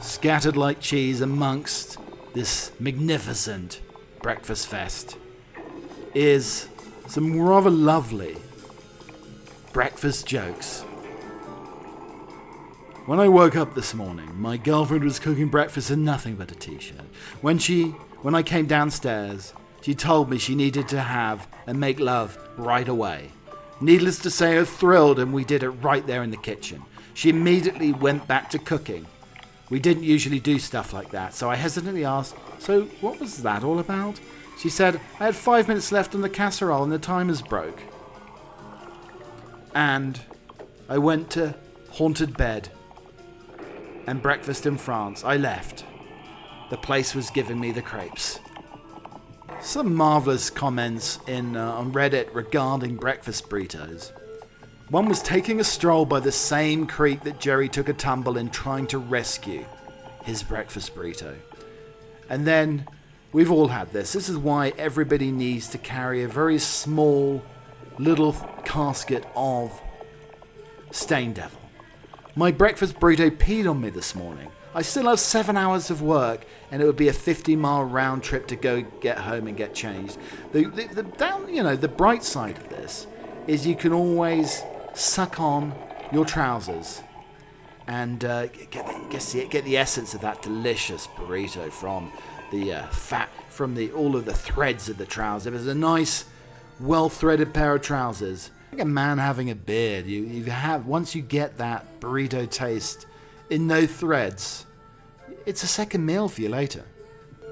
[0.00, 1.98] Scattered like cheese amongst
[2.34, 3.80] this magnificent
[4.22, 5.16] breakfast fest
[6.14, 6.68] is
[7.06, 8.36] some rather lovely
[9.72, 10.82] breakfast jokes.
[13.06, 16.54] When I woke up this morning, my girlfriend was cooking breakfast in nothing but a
[16.54, 17.04] t-shirt.
[17.40, 19.52] When she when I came downstairs,
[19.82, 23.30] she told me she needed to have and make love right away.
[23.82, 26.82] Needless to say, I was thrilled and we did it right there in the kitchen.
[27.12, 29.06] She immediately went back to cooking.
[29.70, 33.64] We didn't usually do stuff like that, so I hesitantly asked, So what was that
[33.64, 34.20] all about?
[34.58, 37.80] She said, I had five minutes left on the casserole and the timers broke.
[39.74, 40.20] And
[40.88, 41.54] I went to
[41.90, 42.68] haunted bed
[44.06, 45.24] and breakfast in France.
[45.24, 45.84] I left.
[46.70, 48.40] The place was giving me the crepes.
[49.60, 54.12] Some marvelous comments in uh, on Reddit regarding breakfast burritos.
[54.94, 58.48] One was taking a stroll by the same creek that Jerry took a tumble in
[58.48, 59.64] trying to rescue
[60.22, 61.34] his breakfast burrito.
[62.30, 62.86] And then
[63.32, 64.12] we've all had this.
[64.12, 67.42] This is why everybody needs to carry a very small
[67.98, 69.82] little casket of
[70.92, 71.58] Stain Devil.
[72.36, 74.48] My breakfast burrito peed on me this morning.
[74.76, 78.22] I still have seven hours of work, and it would be a 50 mile round
[78.22, 80.18] trip to go get home and get changed.
[80.52, 83.08] The, the, the down, you know, the bright side of this
[83.48, 84.62] is you can always
[84.94, 85.74] suck on
[86.12, 87.02] your trousers
[87.86, 92.12] and uh, get, the, get, the, get the essence of that delicious burrito from
[92.50, 95.52] the uh, fat, from the all of the threads of the trousers.
[95.52, 96.24] If it's a nice,
[96.80, 100.06] well threaded pair of trousers, like a man having a beard.
[100.06, 103.06] You, you have once you get that burrito taste
[103.50, 104.66] in no threads,
[105.46, 106.84] it's a second meal for you later.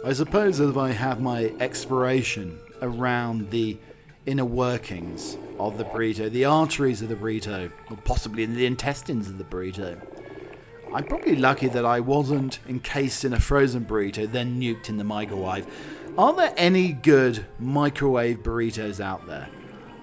[0.05, 3.79] I suppose if I have my expiration around the
[4.27, 9.29] inner workings of the burrito, the arteries of the burrito, or possibly in the intestines
[9.29, 10.01] of the burrito,
[10.95, 15.05] I'm probably lucky that I wasn't encased in a frozen burrito, then nuked in the
[15.05, 15.67] microwave.
[16.19, 19.49] Are there any good microwave burritos out there?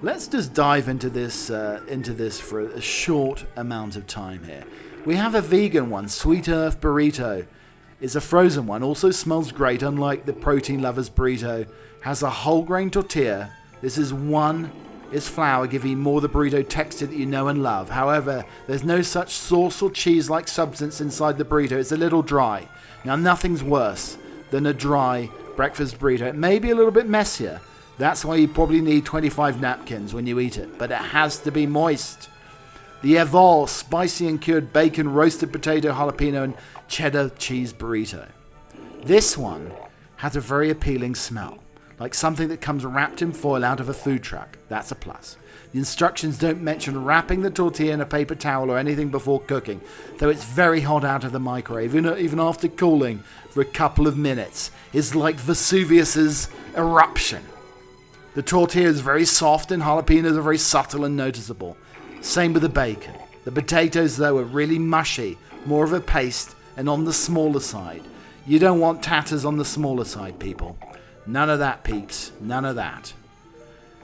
[0.02, 4.64] Let's just dive into this uh, into this for a short amount of time here.
[5.06, 7.46] We have a vegan one, Sweet Earth Burrito.
[8.02, 11.68] It's a frozen one, also smells great, unlike the Protein Lovers Burrito.
[12.02, 13.54] Has a whole grain tortilla.
[13.82, 14.72] This is one
[15.12, 17.90] is flour, giving more the burrito texture that you know and love.
[17.90, 21.74] However, there's no such sauce or cheese like substance inside the burrito.
[21.74, 22.68] It's a little dry.
[23.04, 24.18] Now, nothing's worse
[24.52, 26.22] than a dry breakfast burrito.
[26.22, 27.62] It may be a little bit messier.
[27.98, 31.52] That's why you probably need 25 napkins when you eat it, but it has to
[31.52, 32.30] be moist.
[33.02, 36.54] The Evol spicy and cured bacon, roasted potato, jalapeno, and
[36.88, 38.28] cheddar cheese burrito.
[39.04, 39.72] This one
[40.18, 41.60] has a very appealing smell,
[42.00, 44.58] like something that comes wrapped in foil out of a food truck.
[44.70, 45.38] That's a plus.
[45.72, 49.82] The instructions don't mention wrapping the tortilla in a paper towel or anything before cooking,
[50.18, 54.18] though it's very hot out of the microwave, even, after cooling for a couple of
[54.18, 54.72] minutes.
[54.94, 57.44] It's like Vesuvius's eruption.
[58.34, 61.78] The tortilla is very soft and jalapenos are very subtle and noticeable.
[62.22, 63.14] Same with the bacon.
[63.44, 68.04] The potatoes, though, are really mushy, more of a paste, and on the smaller side.
[68.48, 70.78] You don't want tatters on the smaller side, people.
[71.30, 72.32] None of that, peeps.
[72.42, 73.14] None of that.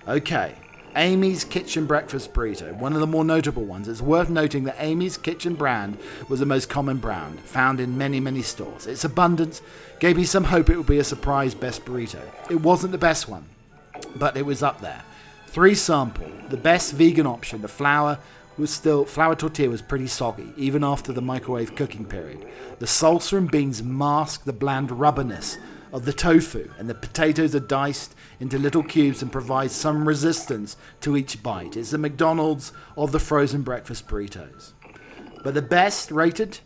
[0.07, 0.53] Okay,
[0.95, 3.88] Amy's Kitchen Breakfast Burrito, one of the more notable ones.
[3.88, 5.97] It's worth noting that Amy's Kitchen brand
[6.29, 8.85] was the most common brand, found in many, many stores.
[8.85, 9.63] Its abundance
[9.99, 12.21] gave me some hope it would be a surprise best burrito.
[12.51, 13.45] It wasn't the best one,
[14.15, 15.01] but it was up there.
[15.47, 18.19] Three sample, the best vegan option, the flour
[18.55, 22.45] was still flour tortilla was pretty soggy, even after the microwave cooking period.
[22.77, 25.57] The salsa and beans masked the bland rubberness
[25.95, 30.75] of the tofu, and the potatoes are diced into little cubes and provide some resistance
[30.99, 31.77] to each bite.
[31.77, 34.73] It's the McDonald's of the frozen breakfast burritos.
[35.41, 36.60] But the best rated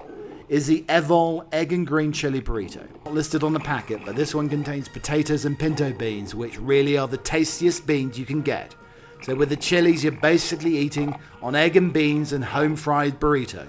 [0.47, 2.87] is the Evol Egg and Green Chili Burrito.
[3.05, 6.97] Not listed on the packet, but this one contains potatoes and pinto beans, which really
[6.97, 8.73] are the tastiest beans you can get.
[9.21, 13.67] So with the chilies, you're basically eating on egg and beans and home fried burrito,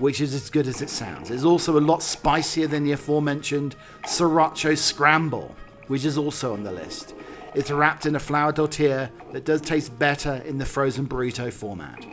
[0.00, 1.30] which is as good as it sounds.
[1.30, 5.54] It's also a lot spicier than the aforementioned Sriracha Scramble,
[5.86, 7.14] which is also on the list.
[7.54, 12.04] It's wrapped in a flour tortilla that does taste better in the frozen burrito format.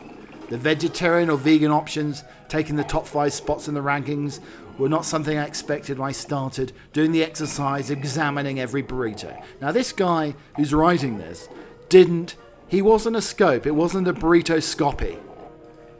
[0.50, 4.41] The vegetarian or vegan options taking the top five spots in the rankings
[4.78, 9.41] were not something I expected when I started doing the exercise examining every burrito.
[9.62, 11.47] Now, this guy who's writing this
[11.89, 12.36] didn't,
[12.67, 15.19] he wasn't a scope, it wasn't a burrito scopy.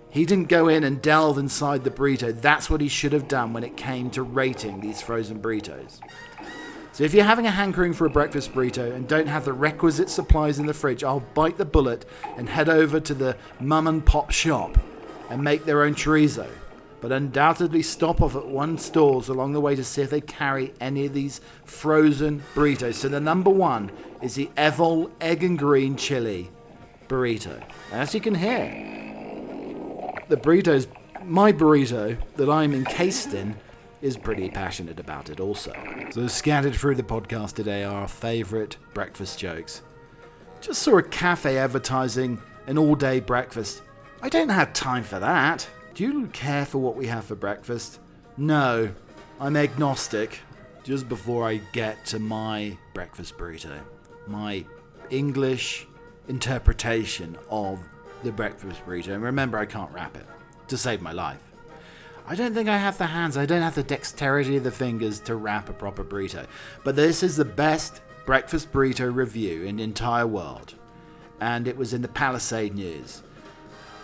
[0.10, 2.40] He didn't go in and delve inside the burrito.
[2.40, 6.00] That's what he should have done when it came to rating these frozen burritos.
[6.94, 10.10] So if you're having a hankering for a breakfast burrito and don't have the requisite
[10.10, 12.06] supplies in the fridge, I'll bite the bullet
[12.38, 14.80] and head over to the mum and pop shop
[15.30, 16.48] and make their own chorizo.
[17.00, 20.74] But undoubtedly stop off at one stores along the way to see if they carry
[20.82, 22.96] any of these frozen burritos.
[22.96, 23.92] So the number one
[24.24, 26.50] is the Evol Egg and Green Chili
[27.08, 27.62] Burrito.
[27.92, 29.07] As you can hear,
[30.30, 30.88] the burritos,
[31.24, 33.56] my burrito that I'm encased in,
[34.02, 35.74] is pretty passionate about it also.
[36.12, 39.82] So, scattered through the podcast today are our favourite breakfast jokes.
[40.62, 43.82] Just saw a cafe advertising an all day breakfast.
[44.22, 45.68] I don't have time for that.
[45.94, 48.00] Do you care for what we have for breakfast?
[48.38, 48.92] No,
[49.40, 50.40] I'm agnostic.
[50.84, 53.80] Just before I get to my breakfast burrito,
[54.26, 54.64] my
[55.10, 55.88] English
[56.28, 57.80] interpretation of
[58.24, 60.26] the breakfast burrito, and remember, I can't wrap it
[60.68, 61.42] to save my life.
[62.26, 65.20] I don't think I have the hands, I don't have the dexterity of the fingers
[65.22, 66.46] to wrap a proper burrito.
[66.84, 70.76] But this is the best breakfast burrito review in the entire world.
[71.40, 73.24] And it was in the Palisade News.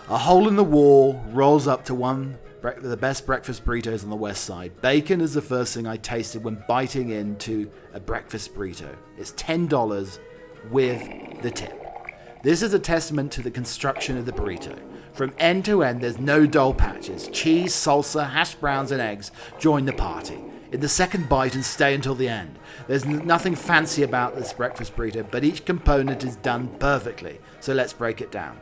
[0.10, 4.10] A hole in the wall rolls up to one bre- the best breakfast burritos on
[4.10, 4.82] the west side.
[4.82, 8.96] Bacon is the first thing I tasted when biting into a breakfast burrito.
[9.18, 10.20] It's $10
[10.72, 11.83] with the tip.
[12.44, 14.78] This is a testament to the construction of the burrito.
[15.14, 17.30] From end to end, there's no dull patches.
[17.30, 20.44] Cheese, salsa, hash browns, and eggs join the party.
[20.74, 22.60] In the second bite and stay until the end.
[22.86, 27.40] There's nothing fancy about this breakfast burrito, but each component is done perfectly.
[27.62, 28.60] So let's break it down.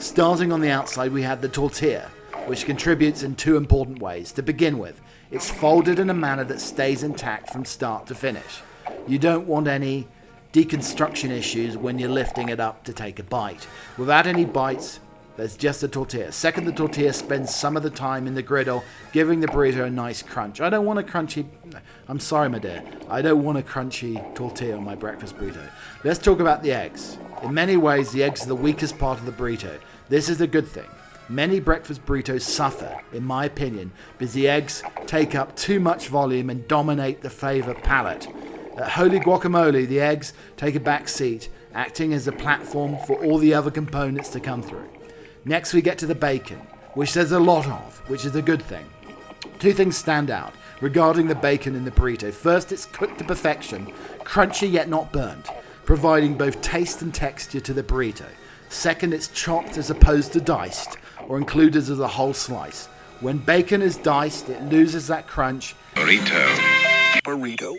[0.00, 2.10] Starting on the outside, we have the tortilla,
[2.46, 4.32] which contributes in two important ways.
[4.32, 8.62] To begin with, it's folded in a manner that stays intact from start to finish.
[9.06, 10.08] You don't want any
[10.52, 13.66] deconstruction issues when you're lifting it up to take a bite.
[13.96, 15.00] Without any bites,
[15.36, 16.32] there's just a tortilla.
[16.32, 19.90] Second, the tortilla spends some of the time in the griddle, giving the burrito a
[19.90, 20.60] nice crunch.
[20.60, 21.46] I don't want a crunchy.
[22.08, 22.82] I'm sorry, my dear.
[23.08, 25.70] I don't want a crunchy tortilla on my breakfast burrito.
[26.04, 27.16] Let's talk about the eggs.
[27.42, 29.78] In many ways, the eggs are the weakest part of the burrito.
[30.08, 30.88] This is a good thing.
[31.30, 36.50] Many breakfast burritos suffer, in my opinion, because the eggs take up too much volume
[36.50, 38.26] and dominate the flavor palette.
[38.76, 43.38] At Holy Guacamole, the eggs take a back seat, acting as a platform for all
[43.38, 44.88] the other components to come through.
[45.44, 46.58] Next, we get to the bacon,
[46.94, 48.86] which there's a lot of, which is a good thing.
[49.58, 52.32] Two things stand out regarding the bacon in the burrito.
[52.32, 55.48] First, it's cooked to perfection, crunchy yet not burnt,
[55.84, 58.26] providing both taste and texture to the burrito.
[58.68, 60.96] Second, it's chopped as opposed to diced,
[61.28, 62.86] or included as a whole slice.
[63.20, 65.74] When bacon is diced, it loses that crunch.
[65.94, 66.46] Burrito.
[67.24, 67.76] Burrito.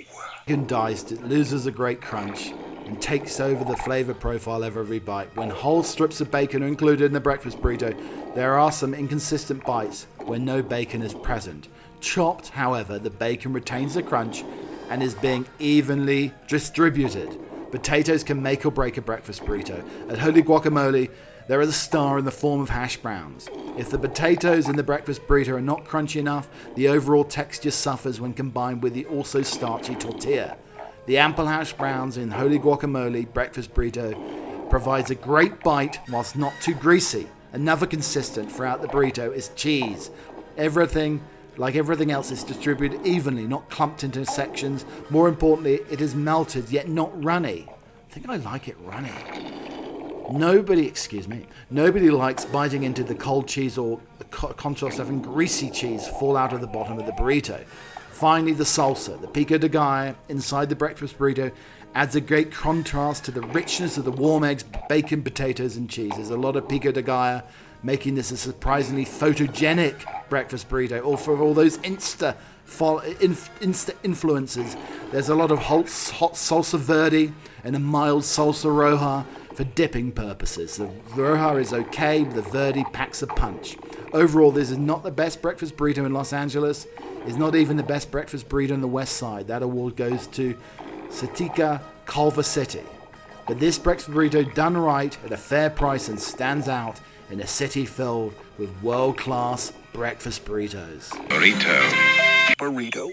[0.48, 2.52] Bacon diced, it loses a great crunch
[2.86, 5.36] and takes over the flavor profile of every bite.
[5.36, 7.96] When whole strips of bacon are included in the breakfast burrito,
[8.34, 11.68] there are some inconsistent bites where no bacon is present.
[12.00, 14.44] Chopped, however, the bacon retains the crunch
[14.90, 17.38] and is being evenly distributed.
[17.70, 19.88] Potatoes can make or break a breakfast burrito.
[20.10, 21.12] At Holy Guacamole,
[21.52, 23.50] there is a star in the form of hash browns.
[23.78, 28.22] If the potatoes in the breakfast burrito are not crunchy enough, the overall texture suffers
[28.22, 30.56] when combined with the also starchy tortilla.
[31.08, 36.54] The ample hash browns in Holy Guacamole breakfast burrito provides a great bite whilst not
[36.62, 37.28] too greasy.
[37.52, 40.10] Another consistent throughout the burrito is cheese.
[40.56, 41.22] Everything,
[41.58, 44.86] like everything else, is distributed evenly, not clumped into sections.
[45.10, 47.68] More importantly, it is melted yet not runny.
[48.10, 49.12] I think I like it runny.
[50.32, 55.22] Nobody, excuse me, nobody likes biting into the cold cheese or the co- contrast having
[55.22, 57.64] greasy cheese fall out of the bottom of the burrito.
[58.12, 61.52] Finally, the salsa, the pico de gallo inside the breakfast burrito,
[61.96, 66.14] adds a great contrast to the richness of the warm eggs, bacon, potatoes, and cheese.
[66.16, 67.44] There's a lot of pico de gallo,
[67.84, 71.06] making this a surprisingly photogenic breakfast burrito.
[71.06, 74.78] Or for all those insta, insta influences,
[75.12, 80.12] there's a lot of hot, hot salsa verde and a mild salsa roja for dipping
[80.12, 80.78] purposes.
[80.78, 83.78] The roja is okay, but the verde packs a punch.
[84.14, 86.88] Overall, this is not the best breakfast burrito in Los Angeles.
[87.26, 89.48] It's not even the best breakfast burrito on the west side.
[89.48, 90.56] That award goes to
[91.10, 92.84] Satica Culver City.
[93.48, 97.00] But this breakfast burrito done right at a fair price and stands out
[97.30, 101.10] in a city filled with world class breakfast burritos.
[101.28, 101.90] Burrito.
[102.58, 103.10] Burrito.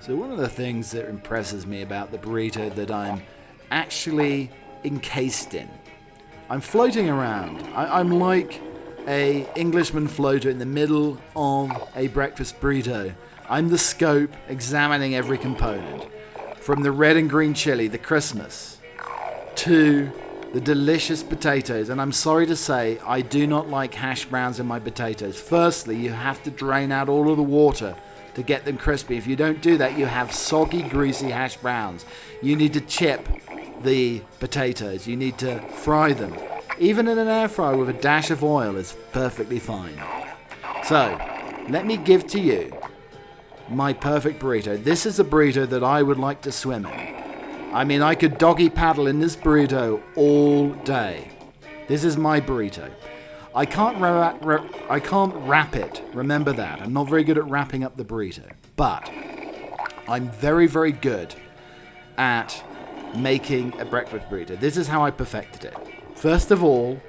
[0.00, 3.22] So, one of the things that impresses me about the burrito that I'm
[3.70, 4.50] actually
[4.84, 5.68] encased in,
[6.48, 7.62] I'm floating around.
[7.74, 8.60] I, am like
[9.06, 13.14] a Englishman floater in the middle of a breakfast burrito.
[13.48, 16.06] I'm the scope examining every component.
[16.56, 18.78] From the red and green chili, the Christmas,
[19.56, 20.12] to
[20.52, 21.88] the delicious potatoes.
[21.88, 25.40] And I'm sorry to say, I do not like hash browns in my potatoes.
[25.40, 27.96] Firstly, you have to drain out all of the water
[28.34, 29.16] to get them crispy.
[29.16, 32.04] If you don't do that, you have soggy, greasy hash browns.
[32.42, 33.28] You need to chip
[33.82, 36.34] the potatoes, you need to fry them.
[36.78, 40.00] Even in an air fryer with a dash of oil is perfectly fine.
[40.84, 41.18] So,
[41.68, 42.72] let me give to you
[43.68, 44.82] my perfect burrito.
[44.82, 47.16] This is a burrito that I would like to swim in.
[47.72, 51.30] I mean, I could doggy paddle in this burrito all day.
[51.86, 52.90] This is my burrito.
[53.54, 56.02] I can't ra- ra- I can't wrap it.
[56.14, 56.80] Remember that.
[56.80, 59.10] I'm not very good at wrapping up the burrito, but
[60.08, 61.34] I'm very very good
[62.16, 62.62] at
[63.16, 64.58] making a breakfast burrito.
[64.58, 65.76] This is how I perfected it.
[66.14, 67.00] First of all,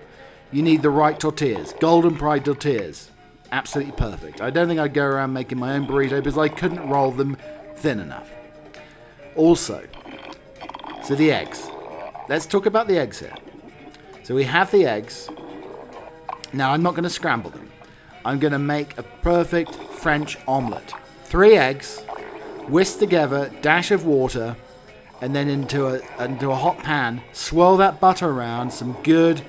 [0.52, 3.12] you need the right tortillas, Golden Pride tortillas
[3.52, 4.42] absolutely perfect.
[4.42, 7.38] I don't think I'd go around making my own burrito because I couldn't roll them
[7.76, 8.30] thin enough.
[9.36, 9.86] Also,
[11.04, 11.70] so the eggs.
[12.30, 13.34] Let's talk about the eggs here.
[14.24, 15.30] So we have the eggs.
[16.54, 17.70] Now I'm not going to scramble them.
[18.24, 20.94] I'm going to make a perfect French omelette.
[21.26, 22.02] Three eggs,
[22.68, 24.56] whisk together, dash of water,
[25.22, 27.22] and then into a into a hot pan.
[27.32, 29.42] Swirl that butter around, some good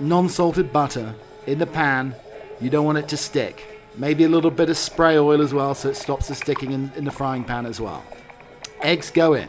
[0.00, 1.14] non-salted butter
[1.46, 2.14] in the pan
[2.60, 3.64] you don't want it to stick.
[3.96, 6.92] Maybe a little bit of spray oil as well so it stops the sticking in,
[6.96, 8.04] in the frying pan as well.
[8.80, 9.48] Eggs go in.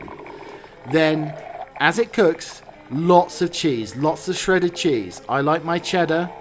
[0.91, 1.36] Then,
[1.78, 5.22] as it cooks, lots of cheese, lots of shredded cheese.
[5.30, 6.32] I like my cheddar,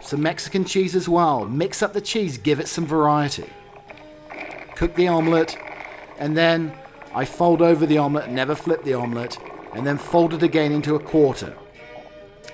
[0.00, 1.44] some Mexican cheese as well.
[1.44, 3.50] Mix up the cheese, give it some variety.
[4.76, 5.56] Cook the omelette,
[6.18, 6.72] and then
[7.14, 9.38] I fold over the omelette, never flip the omelette,
[9.72, 11.56] and then fold it again into a quarter.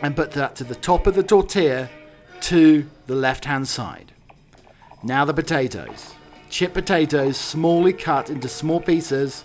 [0.03, 1.89] And put that to the top of the tortilla
[2.43, 4.13] to the left hand side.
[5.03, 6.15] Now the potatoes.
[6.49, 9.45] Chip potatoes, smallly cut into small pieces,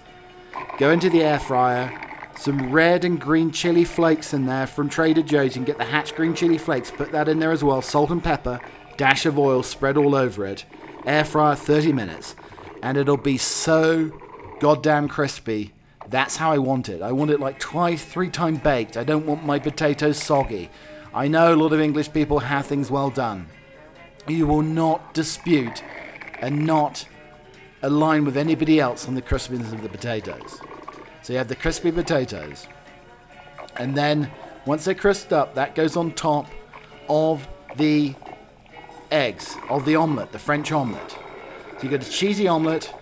[0.78, 1.98] go into the air fryer.
[2.38, 5.56] Some red and green chili flakes in there from Trader Joe's.
[5.56, 7.82] You can get the Hatch green chili flakes, put that in there as well.
[7.82, 8.60] Salt and pepper,
[8.98, 10.66] dash of oil spread all over it.
[11.06, 12.36] Air fryer 30 minutes,
[12.82, 14.21] and it'll be so
[14.62, 15.74] goddamn crispy.
[16.08, 17.02] That's how I want it.
[17.02, 18.96] I want it like twice, three times baked.
[18.96, 20.70] I don't want my potatoes soggy.
[21.14, 23.48] I know a lot of English people have things well done.
[24.28, 25.84] You will not dispute
[26.40, 27.08] and not
[27.82, 30.62] align with anybody else on the crispiness of the potatoes.
[31.24, 32.68] So you have the crispy potatoes.
[33.78, 34.30] And then
[34.66, 36.46] once they're crisped up, that goes on top
[37.10, 37.48] of
[37.78, 38.14] the
[39.12, 41.12] eggs, of the omelette, the French omelette.
[41.78, 42.94] So you get a cheesy omelette.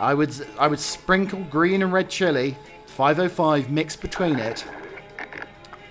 [0.00, 4.64] I would I would sprinkle green and red chili, 505 mixed between it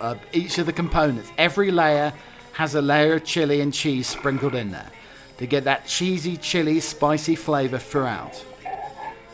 [0.01, 1.31] uh, each of the components.
[1.37, 2.13] Every layer
[2.53, 4.89] has a layer of chili and cheese sprinkled in there
[5.37, 8.43] to get that cheesy, chili, spicy flavour throughout.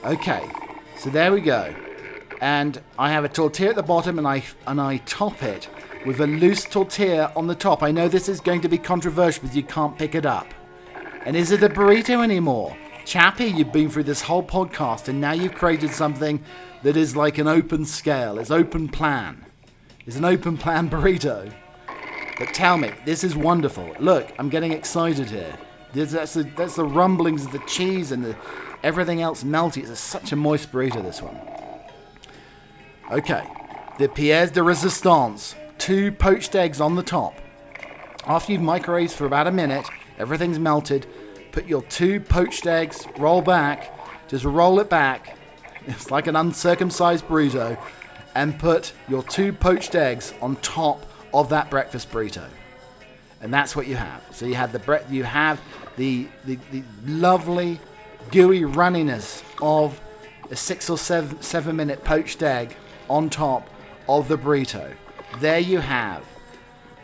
[0.03, 0.47] Okay,
[0.97, 1.73] so there we go.
[2.41, 5.69] And I have a tortilla at the bottom and I, and I top it
[6.05, 7.81] with a loose tortilla on the top.
[7.81, 10.53] I know this is going to be controversial because you can't pick it up.
[11.25, 12.77] And is it a burrito anymore?
[13.05, 16.43] Chappie, you've been through this whole podcast and now you've created something
[16.81, 19.45] that is like an open scale, it's open plan
[20.07, 21.53] It's an open plan burrito.
[22.39, 23.95] But tell me, this is wonderful.
[23.99, 25.55] Look, I'm getting excited here.
[25.93, 28.35] That's, the, that's the rumblings of the cheese and the,
[28.83, 29.87] everything else melty.
[29.87, 31.39] It's such a moist burrito, this one.
[33.11, 33.47] Okay,
[33.99, 35.55] the pièce de résistance.
[35.77, 37.35] Two poached eggs on the top.
[38.25, 39.87] After you've microwaved for about a minute,
[40.17, 41.05] everything's melted.
[41.55, 43.97] Put your two poached eggs, roll back,
[44.27, 45.37] just roll it back.
[45.87, 47.77] It's like an uncircumcised burrito
[48.33, 52.49] and put your two poached eggs on top of that breakfast burrito.
[53.39, 54.21] And that's what you have.
[54.31, 55.61] So you have the bre- you have
[55.95, 57.79] the, the, the lovely
[58.31, 60.01] gooey runniness of
[60.51, 62.75] a six or seven, seven minute poached egg
[63.09, 63.69] on top
[64.09, 64.91] of the burrito.
[65.39, 66.25] There you have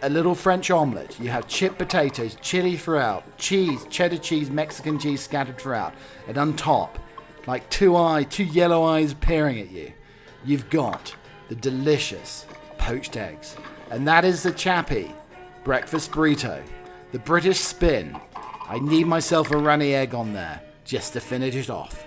[0.04, 1.20] a little French omelette.
[1.20, 5.93] You have chipped potatoes, chili throughout, cheese, cheddar cheese, Mexican cheese scattered throughout,
[6.28, 6.97] and on top,
[7.47, 9.93] like two eye, two yellow eyes peering at you,
[10.43, 11.16] you've got
[11.49, 12.45] the delicious
[12.78, 13.56] poached eggs,
[13.89, 15.14] and that is the Chappie
[15.64, 16.64] breakfast burrito,
[17.12, 18.18] the British spin.
[18.36, 22.06] I need myself a runny egg on there just to finish it off.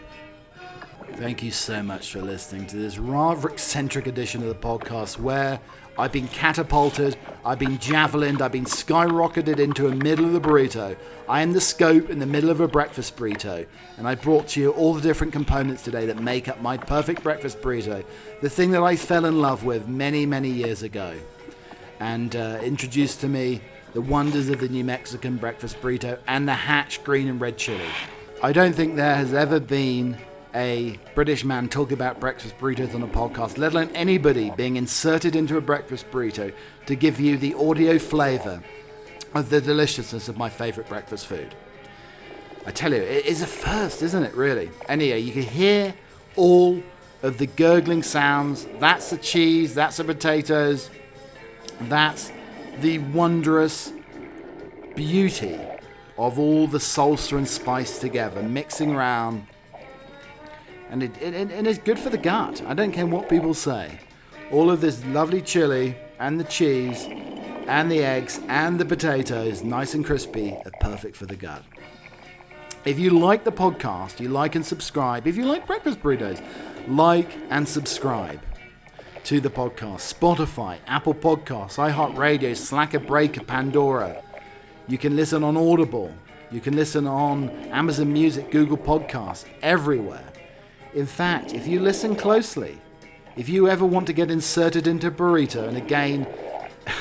[1.17, 5.61] Thank you so much for listening to this rather eccentric edition of the podcast where
[5.97, 10.97] I've been catapulted, I've been javelined, I've been skyrocketed into the middle of the burrito.
[11.29, 13.65] I am the scope in the middle of a breakfast burrito,
[13.97, 17.23] and I brought to you all the different components today that make up my perfect
[17.23, 18.05] breakfast burrito,
[18.43, 21.15] the thing that I fell in love with many, many years ago,
[22.01, 23.61] and uh, introduced to me
[23.93, 27.89] the wonders of the New Mexican breakfast burrito and the Hatch green and red chili.
[28.43, 30.19] I don't think there has ever been
[30.55, 35.35] a British man talk about breakfast burritos on a podcast, let alone anybody being inserted
[35.35, 36.53] into a breakfast burrito
[36.87, 38.63] to give you the audio flavour
[39.35, 41.55] of the deliciousness of my favourite breakfast food.
[42.67, 44.71] I tell you, it is a first, isn't it, really?
[44.89, 45.95] Anyway, you can hear
[46.37, 46.81] all
[47.23, 48.67] of the gurgling sounds.
[48.79, 50.89] That's the cheese, that's the potatoes,
[51.83, 52.31] that's
[52.81, 53.93] the wondrous
[54.95, 55.59] beauty
[56.17, 59.47] of all the salsa and spice together, mixing around
[60.91, 62.62] and it, it, it is good for the gut.
[62.66, 63.99] I don't care what people say.
[64.51, 67.07] All of this lovely chili and the cheese
[67.66, 71.62] and the eggs and the potatoes, nice and crispy, are perfect for the gut.
[72.85, 75.26] If you like the podcast, you like and subscribe.
[75.26, 76.45] If you like breakfast burritos,
[76.87, 78.41] like and subscribe
[79.24, 80.14] to the podcast.
[80.14, 84.22] Spotify, Apple Podcasts, iHeartRadio, Slacker Breaker, Pandora.
[84.87, 86.12] You can listen on Audible.
[86.51, 90.34] You can listen on Amazon Music, Google Podcasts, everywhere.
[90.95, 92.79] In fact, if you listen closely,
[93.37, 96.25] if you ever want to get inserted into burrito, and again,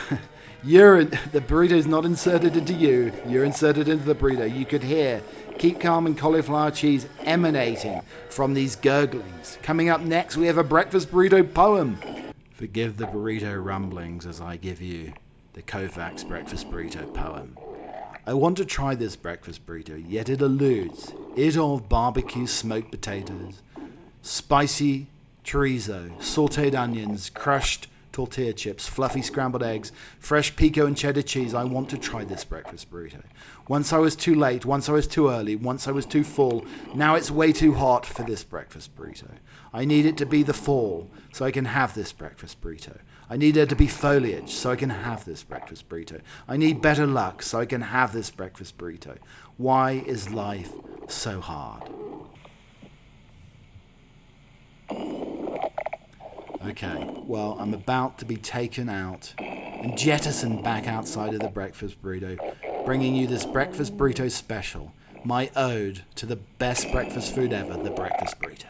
[0.63, 4.51] you're in, the burrito is not inserted into you, you're inserted into the burrito.
[4.51, 5.21] You could hear
[5.59, 9.61] Keep Calm and cauliflower cheese emanating from these gurglings.
[9.61, 11.99] Coming up next, we have a breakfast burrito poem.
[12.53, 15.13] Forgive the burrito rumblings as I give you
[15.53, 17.57] the Koufax breakfast burrito poem.
[18.25, 23.62] I want to try this breakfast burrito, yet it alludes it of barbecue smoked potatoes,
[24.23, 25.07] spicy
[25.43, 31.53] chorizo, sauteed onions, crushed tortilla chips, fluffy scrambled eggs, fresh pico and cheddar cheese.
[31.53, 33.23] I want to try this breakfast burrito.
[33.67, 36.63] Once I was too late, once I was too early, once I was too full.
[36.95, 39.29] Now it's way too hot for this breakfast burrito.
[39.73, 42.99] I need it to be the fall so I can have this breakfast burrito.
[43.29, 46.21] I need there to be foliage so I can have this breakfast burrito.
[46.47, 49.17] I need better luck so I can have this breakfast burrito.
[49.57, 50.71] Why is life
[51.07, 51.89] so hard?
[56.65, 62.01] Okay, well, I'm about to be taken out and jettisoned back outside of the breakfast
[62.01, 62.37] burrito,
[62.85, 67.91] bringing you this breakfast burrito special, my ode to the best breakfast food ever, the
[67.91, 68.65] breakfast burrito.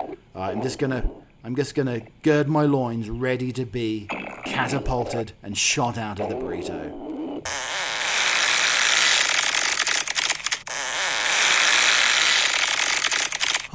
[0.00, 1.08] All right, I'm just gonna,
[1.44, 4.08] I'm just gonna gird my loins, ready to be
[4.44, 7.00] catapulted and shot out of the burrito.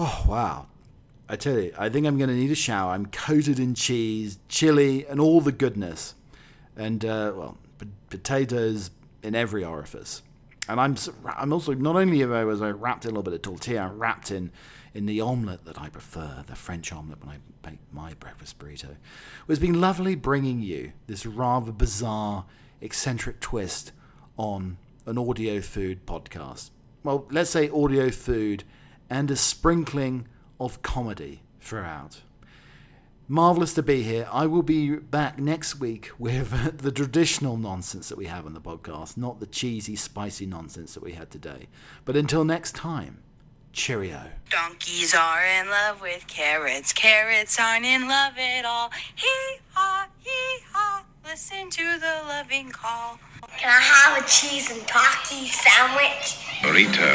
[0.01, 0.65] Oh wow,
[1.31, 2.93] I tell you, I think I'm going to need a shower.
[2.93, 6.15] I'm coated in cheese, chili, and all the goodness.
[6.75, 8.89] And, uh, well, p- potatoes
[9.21, 10.23] in every orifice.
[10.67, 10.95] And I'm
[11.35, 14.31] I'm also, not only was I wrapped in a little bit of tortilla, I'm wrapped
[14.31, 14.51] in,
[14.93, 18.95] in the omelette that I prefer, the French omelette when I make my breakfast burrito.
[19.47, 22.45] It's been lovely bringing you this rather bizarre,
[22.81, 23.91] eccentric twist
[24.37, 26.69] on an audio food podcast.
[27.03, 28.63] Well, let's say audio food
[29.09, 30.27] and a sprinkling
[30.59, 32.21] of comedy throughout.
[33.27, 34.27] Marvelous to be here.
[34.31, 38.61] I will be back next week with the traditional nonsense that we have on the
[38.61, 41.67] podcast, not the cheesy, spicy nonsense that we had today.
[42.05, 43.19] But until next time,
[43.71, 44.31] cheerio.
[44.49, 46.91] Donkeys are in love with carrots.
[46.91, 48.89] Carrots aren't in love at all.
[49.15, 51.03] Hee haw, hee haw.
[51.23, 53.19] Listen to the loving call.
[53.57, 56.37] Can I have a cheese and turkey sandwich?
[56.63, 57.13] Burrito.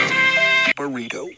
[0.76, 1.28] Burrito.